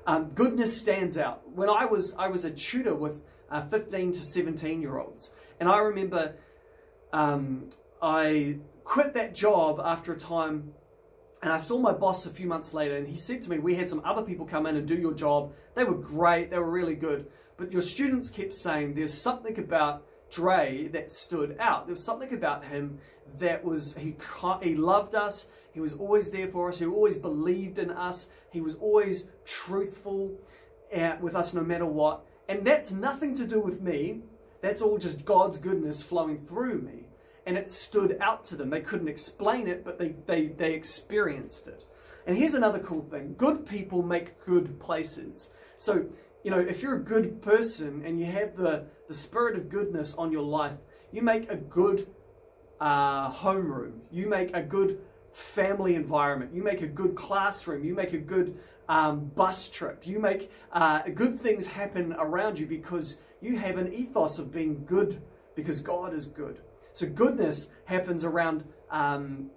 Um, 0.07 0.31
goodness 0.35 0.75
stands 0.75 1.17
out. 1.17 1.49
When 1.49 1.69
I 1.69 1.85
was 1.85 2.15
I 2.15 2.27
was 2.27 2.45
a 2.45 2.51
tutor 2.51 2.95
with 2.95 3.21
uh, 3.51 3.67
15 3.67 4.13
to 4.13 4.21
17 4.21 4.81
year 4.81 4.97
olds. 4.99 5.33
And 5.59 5.69
I 5.69 5.77
remember 5.77 6.33
um, 7.13 7.69
I 8.01 8.57
quit 8.83 9.13
that 9.13 9.35
job 9.35 9.79
after 9.83 10.13
a 10.13 10.17
time 10.17 10.73
and 11.43 11.51
I 11.51 11.57
saw 11.57 11.77
my 11.77 11.91
boss 11.91 12.25
a 12.25 12.29
few 12.29 12.47
months 12.47 12.73
later 12.73 12.97
and 12.97 13.07
he 13.07 13.15
said 13.15 13.41
to 13.43 13.49
me, 13.49 13.59
We 13.59 13.75
had 13.75 13.89
some 13.89 14.01
other 14.05 14.21
people 14.21 14.45
come 14.45 14.65
in 14.65 14.77
and 14.77 14.87
do 14.87 14.95
your 14.95 15.13
job. 15.13 15.53
They 15.75 15.83
were 15.83 15.95
great, 15.95 16.49
they 16.49 16.57
were 16.57 16.69
really 16.69 16.95
good. 16.95 17.27
But 17.57 17.71
your 17.71 17.81
students 17.81 18.29
kept 18.29 18.53
saying 18.53 18.93
there's 18.93 19.13
something 19.13 19.59
about 19.59 20.03
Dre 20.31 20.87
that 20.89 21.11
stood 21.11 21.57
out. 21.59 21.85
There 21.85 21.93
was 21.93 22.03
something 22.03 22.33
about 22.33 22.63
him 22.63 22.97
that 23.37 23.63
was, 23.63 23.95
he, 23.95 24.15
he 24.63 24.75
loved 24.75 25.15
us, 25.15 25.49
he 25.73 25.79
was 25.79 25.93
always 25.93 26.31
there 26.31 26.47
for 26.47 26.69
us, 26.69 26.79
he 26.79 26.85
always 26.85 27.17
believed 27.17 27.79
in 27.79 27.91
us, 27.91 28.29
he 28.51 28.61
was 28.61 28.75
always 28.75 29.29
truthful 29.45 30.31
uh, 30.95 31.15
with 31.21 31.35
us 31.35 31.53
no 31.53 31.61
matter 31.61 31.85
what. 31.85 32.25
And 32.51 32.65
that's 32.65 32.91
nothing 32.91 33.33
to 33.35 33.47
do 33.47 33.61
with 33.61 33.79
me. 33.79 34.23
That's 34.59 34.81
all 34.81 34.97
just 34.97 35.23
God's 35.23 35.57
goodness 35.57 36.03
flowing 36.03 36.37
through 36.37 36.81
me. 36.81 37.05
And 37.45 37.57
it 37.57 37.69
stood 37.69 38.17
out 38.19 38.43
to 38.45 38.57
them. 38.57 38.69
They 38.69 38.81
couldn't 38.81 39.07
explain 39.07 39.67
it, 39.69 39.85
but 39.85 39.97
they, 39.97 40.15
they, 40.27 40.47
they 40.47 40.73
experienced 40.73 41.67
it. 41.67 41.85
And 42.27 42.37
here's 42.37 42.53
another 42.53 42.79
cool 42.79 43.03
thing 43.03 43.35
good 43.37 43.65
people 43.65 44.03
make 44.03 44.37
good 44.45 44.77
places. 44.81 45.53
So, 45.77 46.05
you 46.43 46.51
know, 46.51 46.59
if 46.59 46.81
you're 46.81 46.97
a 46.97 47.03
good 47.03 47.41
person 47.41 48.03
and 48.05 48.19
you 48.19 48.25
have 48.25 48.57
the, 48.57 48.83
the 49.07 49.13
spirit 49.13 49.55
of 49.55 49.69
goodness 49.69 50.15
on 50.15 50.29
your 50.29 50.43
life, 50.43 50.77
you 51.13 51.21
make 51.21 51.49
a 51.49 51.55
good 51.55 52.05
uh, 52.81 53.31
homeroom. 53.31 53.93
You 54.11 54.27
make 54.27 54.53
a 54.53 54.61
good 54.61 54.99
family 55.31 55.95
environment. 55.95 56.53
You 56.53 56.63
make 56.63 56.81
a 56.81 56.87
good 56.87 57.15
classroom. 57.15 57.85
You 57.85 57.95
make 57.95 58.11
a 58.11 58.17
good 58.17 58.59
um, 58.91 59.31
bus 59.35 59.69
trip. 59.69 60.05
You 60.05 60.19
make 60.19 60.51
uh, 60.73 61.03
good 61.15 61.39
things 61.39 61.65
happen 61.65 62.13
around 62.19 62.59
you 62.59 62.65
because 62.67 63.17
you 63.39 63.57
have 63.57 63.77
an 63.77 63.93
ethos 63.93 64.37
of 64.37 64.51
being 64.51 64.83
good 64.85 65.21
because 65.55 65.79
God 65.79 66.13
is 66.13 66.25
good. 66.25 66.59
So 66.93 67.07
goodness 67.07 67.71
happens 67.85 68.25
around 68.25 68.65
um, 68.89 69.49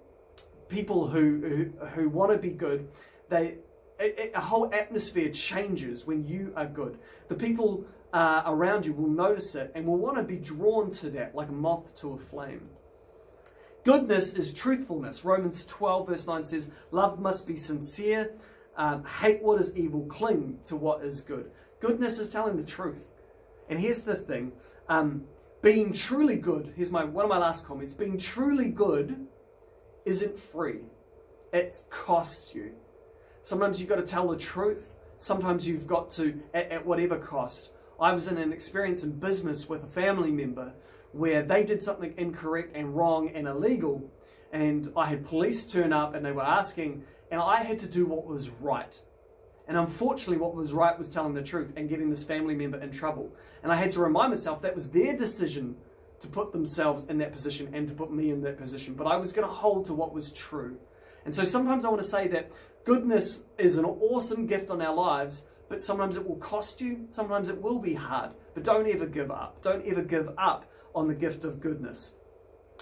people 0.69 1.05
who, 1.05 1.41
who, 1.41 1.85
who 1.87 2.07
want 2.07 2.31
to 2.31 2.37
be 2.37 2.49
good. 2.49 2.87
They 3.27 3.55
a, 3.99 4.37
a, 4.37 4.39
whole 4.39 4.73
atmosphere 4.73 5.29
changes 5.29 6.07
when 6.07 6.25
you 6.25 6.53
are 6.55 6.65
good. 6.65 6.97
The 7.27 7.35
people 7.35 7.85
uh, 8.13 8.43
around 8.45 8.85
you 8.85 8.93
will 8.93 9.09
notice 9.09 9.53
it 9.55 9.69
and 9.75 9.85
will 9.85 9.97
want 9.97 10.15
to 10.15 10.23
be 10.23 10.37
drawn 10.37 10.91
to 10.91 11.09
that 11.11 11.35
like 11.35 11.49
a 11.49 11.53
moth 11.53 11.93
to 12.01 12.13
a 12.13 12.17
flame. 12.17 12.69
Goodness 13.83 14.33
is 14.33 14.53
truthfulness. 14.53 15.23
Romans 15.25 15.65
12, 15.65 16.07
verse 16.07 16.27
9 16.27 16.43
says, 16.45 16.71
Love 16.91 17.19
must 17.19 17.47
be 17.47 17.55
sincere. 17.55 18.31
Um, 18.77 19.05
hate 19.05 19.41
what 19.41 19.59
is 19.59 19.75
evil, 19.77 20.05
cling 20.07 20.59
to 20.65 20.75
what 20.75 21.03
is 21.03 21.21
good. 21.21 21.51
Goodness 21.79 22.19
is 22.19 22.29
telling 22.29 22.57
the 22.57 22.63
truth. 22.63 23.05
And 23.69 23.79
here's 23.79 24.03
the 24.03 24.15
thing 24.15 24.51
um, 24.89 25.23
being 25.61 25.91
truly 25.93 26.35
good, 26.35 26.73
here's 26.75 26.91
my 26.91 27.03
one 27.03 27.25
of 27.25 27.29
my 27.29 27.37
last 27.37 27.65
comments 27.65 27.93
being 27.93 28.17
truly 28.17 28.69
good 28.69 29.27
isn't 30.05 30.37
free, 30.37 30.81
it 31.53 31.81
costs 31.89 32.53
you. 32.53 32.73
Sometimes 33.41 33.79
you've 33.79 33.89
got 33.89 33.95
to 33.95 34.03
tell 34.03 34.27
the 34.27 34.37
truth, 34.37 34.89
sometimes 35.17 35.67
you've 35.67 35.87
got 35.87 36.11
to, 36.11 36.39
at, 36.53 36.71
at 36.71 36.85
whatever 36.85 37.17
cost. 37.17 37.69
I 37.99 38.11
was 38.11 38.27
in 38.27 38.37
an 38.37 38.51
experience 38.51 39.03
in 39.03 39.11
business 39.13 39.69
with 39.69 39.83
a 39.83 39.87
family 39.87 40.31
member 40.31 40.73
where 41.13 41.41
they 41.43 41.63
did 41.63 41.81
something 41.81 42.13
incorrect 42.17 42.75
and 42.75 42.95
wrong 42.95 43.29
and 43.33 43.47
illegal, 43.47 44.11
and 44.51 44.91
I 44.97 45.05
had 45.05 45.25
police 45.25 45.65
turn 45.65 45.93
up 45.93 46.13
and 46.13 46.25
they 46.25 46.31
were 46.31 46.43
asking 46.43 47.03
and 47.35 47.43
I 47.43 47.63
had 47.63 47.77
to 47.79 47.87
do 47.87 48.05
what 48.05 48.25
was 48.25 48.49
right. 48.61 48.97
And 49.67 49.75
unfortunately, 49.75 50.37
what 50.37 50.55
was 50.55 50.71
right 50.71 50.97
was 50.97 51.09
telling 51.09 51.33
the 51.33 51.43
truth 51.43 51.73
and 51.75 51.89
getting 51.89 52.09
this 52.09 52.23
family 52.23 52.55
member 52.55 52.77
in 52.77 52.91
trouble. 52.91 53.29
And 53.61 53.73
I 53.73 53.75
had 53.75 53.91
to 53.91 53.99
remind 53.99 54.29
myself 54.29 54.61
that 54.61 54.73
was 54.73 54.89
their 54.89 55.17
decision 55.17 55.75
to 56.21 56.29
put 56.29 56.53
themselves 56.53 57.07
in 57.07 57.17
that 57.17 57.33
position 57.33 57.69
and 57.73 57.89
to 57.89 57.93
put 57.93 58.09
me 58.09 58.29
in 58.29 58.41
that 58.43 58.57
position. 58.57 58.93
But 58.93 59.07
I 59.07 59.17
was 59.17 59.33
going 59.33 59.45
to 59.45 59.53
hold 59.53 59.85
to 59.87 59.93
what 59.93 60.13
was 60.13 60.31
true. 60.31 60.77
And 61.25 61.35
so 61.35 61.43
sometimes 61.43 61.83
I 61.83 61.89
want 61.89 62.01
to 62.01 62.07
say 62.07 62.29
that 62.29 62.53
goodness 62.85 63.43
is 63.57 63.77
an 63.77 63.83
awesome 63.83 64.47
gift 64.47 64.69
on 64.69 64.81
our 64.81 64.95
lives, 64.95 65.47
but 65.67 65.83
sometimes 65.83 66.15
it 66.15 66.25
will 66.25 66.37
cost 66.37 66.79
you, 66.79 67.05
sometimes 67.09 67.49
it 67.49 67.61
will 67.61 67.79
be 67.79 67.93
hard. 67.93 68.31
But 68.53 68.63
don't 68.63 68.87
ever 68.87 69.07
give 69.07 69.29
up. 69.29 69.61
Don't 69.61 69.85
ever 69.85 70.03
give 70.03 70.29
up 70.37 70.71
on 70.93 71.09
the 71.09 71.15
gift 71.15 71.43
of 71.43 71.59
goodness. 71.59 72.13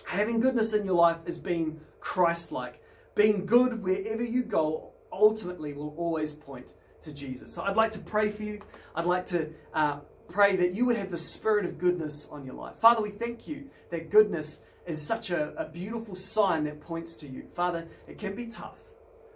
Having 0.05 0.41
goodness 0.41 0.73
in 0.73 0.85
your 0.85 0.93
life 0.93 1.17
is 1.25 1.39
being 1.39 1.81
Christ 2.01 2.51
like 2.51 2.82
being 3.15 3.45
good 3.45 3.83
wherever 3.83 4.23
you 4.23 4.43
go 4.43 4.91
ultimately 5.11 5.73
will 5.73 5.93
always 5.97 6.33
point 6.33 6.75
to 7.01 7.13
Jesus. 7.13 7.53
So 7.53 7.63
I'd 7.63 7.75
like 7.75 7.91
to 7.91 7.99
pray 7.99 8.29
for 8.29 8.43
you. 8.43 8.59
I'd 8.95 9.05
like 9.05 9.25
to 9.27 9.49
uh, 9.73 9.99
pray 10.29 10.55
that 10.55 10.73
you 10.73 10.85
would 10.85 10.95
have 10.95 11.11
the 11.11 11.17
spirit 11.17 11.65
of 11.65 11.77
goodness 11.77 12.27
on 12.31 12.45
your 12.45 12.55
life. 12.55 12.75
Father, 12.77 13.01
we 13.01 13.11
thank 13.11 13.47
you 13.47 13.69
that 13.91 14.09
goodness 14.09 14.63
is 14.87 15.01
such 15.01 15.31
a, 15.31 15.53
a 15.55 15.65
beautiful 15.65 16.15
sign 16.15 16.63
that 16.65 16.81
points 16.81 17.15
to 17.17 17.27
you. 17.27 17.45
Father, 17.53 17.87
it 18.07 18.17
can 18.17 18.35
be 18.35 18.47
tough, 18.47 18.79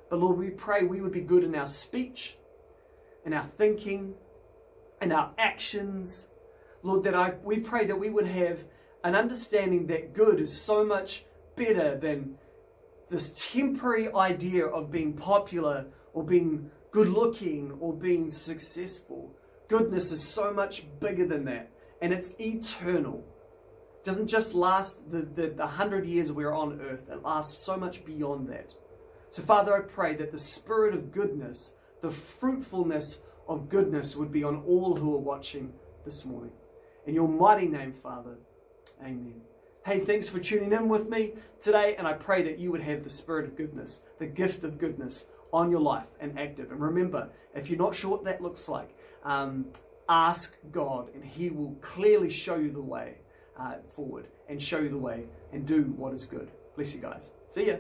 but 0.09 0.19
Lord, 0.19 0.37
we 0.37 0.49
pray 0.49 0.83
we 0.83 1.01
would 1.01 1.11
be 1.11 1.21
good 1.21 1.43
in 1.43 1.55
our 1.55 1.67
speech, 1.67 2.37
in 3.25 3.33
our 3.33 3.45
thinking, 3.57 4.13
in 5.01 5.11
our 5.11 5.31
actions. 5.37 6.29
Lord, 6.83 7.03
that 7.03 7.15
I, 7.15 7.33
we 7.43 7.59
pray 7.59 7.85
that 7.85 7.97
we 7.97 8.09
would 8.09 8.27
have 8.27 8.63
an 9.03 9.15
understanding 9.15 9.87
that 9.87 10.13
good 10.13 10.41
is 10.41 10.59
so 10.59 10.83
much 10.83 11.25
better 11.55 11.97
than 11.97 12.37
this 13.09 13.49
temporary 13.51 14.13
idea 14.13 14.65
of 14.65 14.91
being 14.91 15.13
popular 15.13 15.85
or 16.13 16.23
being 16.23 16.69
good 16.91 17.09
looking 17.09 17.77
or 17.79 17.93
being 17.93 18.29
successful. 18.29 19.35
Goodness 19.67 20.11
is 20.11 20.23
so 20.23 20.53
much 20.53 20.85
bigger 20.99 21.25
than 21.25 21.45
that, 21.45 21.71
and 22.01 22.13
it's 22.13 22.31
eternal. 22.39 23.23
It 23.97 24.03
doesn't 24.03 24.27
just 24.27 24.53
last 24.53 25.11
the, 25.11 25.21
the, 25.21 25.49
the 25.49 25.67
hundred 25.67 26.05
years 26.05 26.31
we're 26.31 26.53
on 26.53 26.79
earth, 26.81 27.09
it 27.09 27.21
lasts 27.23 27.61
so 27.61 27.77
much 27.77 28.05
beyond 28.05 28.49
that. 28.49 28.71
So, 29.29 29.41
Father, 29.41 29.75
I 29.75 29.81
pray 29.81 30.15
that 30.15 30.31
the 30.31 30.37
spirit 30.37 30.93
of 30.93 31.11
goodness, 31.11 31.75
the 32.01 32.09
fruitfulness 32.09 33.23
of 33.47 33.69
goodness 33.69 34.15
would 34.15 34.31
be 34.31 34.43
on 34.43 34.63
all 34.65 34.95
who 34.95 35.15
are 35.15 35.19
watching 35.19 35.73
this 36.05 36.25
morning. 36.25 36.51
In 37.05 37.13
your 37.13 37.27
mighty 37.27 37.67
name, 37.67 37.93
Father, 37.93 38.37
amen. 39.01 39.41
Hey, 39.88 40.02
thanks 40.02 40.28
for 40.28 40.39
tuning 40.39 40.73
in 40.73 40.89
with 40.89 41.08
me 41.08 41.32
today, 41.62 41.95
and 41.95 42.06
I 42.06 42.12
pray 42.12 42.43
that 42.43 42.60
you 42.60 42.73
would 42.73 42.82
have 42.82 43.06
the 43.06 43.10
spirit 43.10 43.45
of 43.45 43.56
goodness, 43.56 44.02
the 44.19 44.26
gift 44.26 44.65
of 44.65 44.78
goodness 44.78 45.30
on 45.54 45.71
your 45.71 45.80
life 45.80 46.08
and 46.19 46.38
active. 46.38 46.73
And 46.73 46.82
remember, 46.82 47.30
if 47.56 47.69
you're 47.69 47.80
not 47.80 47.95
sure 47.95 48.12
what 48.12 48.26
that 48.26 48.41
looks 48.41 48.67
like, 48.67 48.89
um, 49.23 49.65
ask 50.10 50.58
God, 50.73 51.08
and 51.15 51.23
He 51.23 51.52
will 51.52 51.73
clearly 51.80 52.30
show 52.30 52.58
you 52.58 52.69
the 52.69 52.82
way 52.82 53.13
uh, 53.58 53.76
forward 53.95 54.28
and 54.50 54.62
show 54.62 54.80
you 54.80 54.89
the 54.89 54.97
way 54.97 55.23
and 55.54 55.65
do 55.65 55.84
what 55.95 56.13
is 56.13 56.26
good. 56.26 56.52
Bless 56.76 56.93
you 56.93 57.00
guys. 57.00 57.32
See 57.47 57.67
ya. 57.67 57.78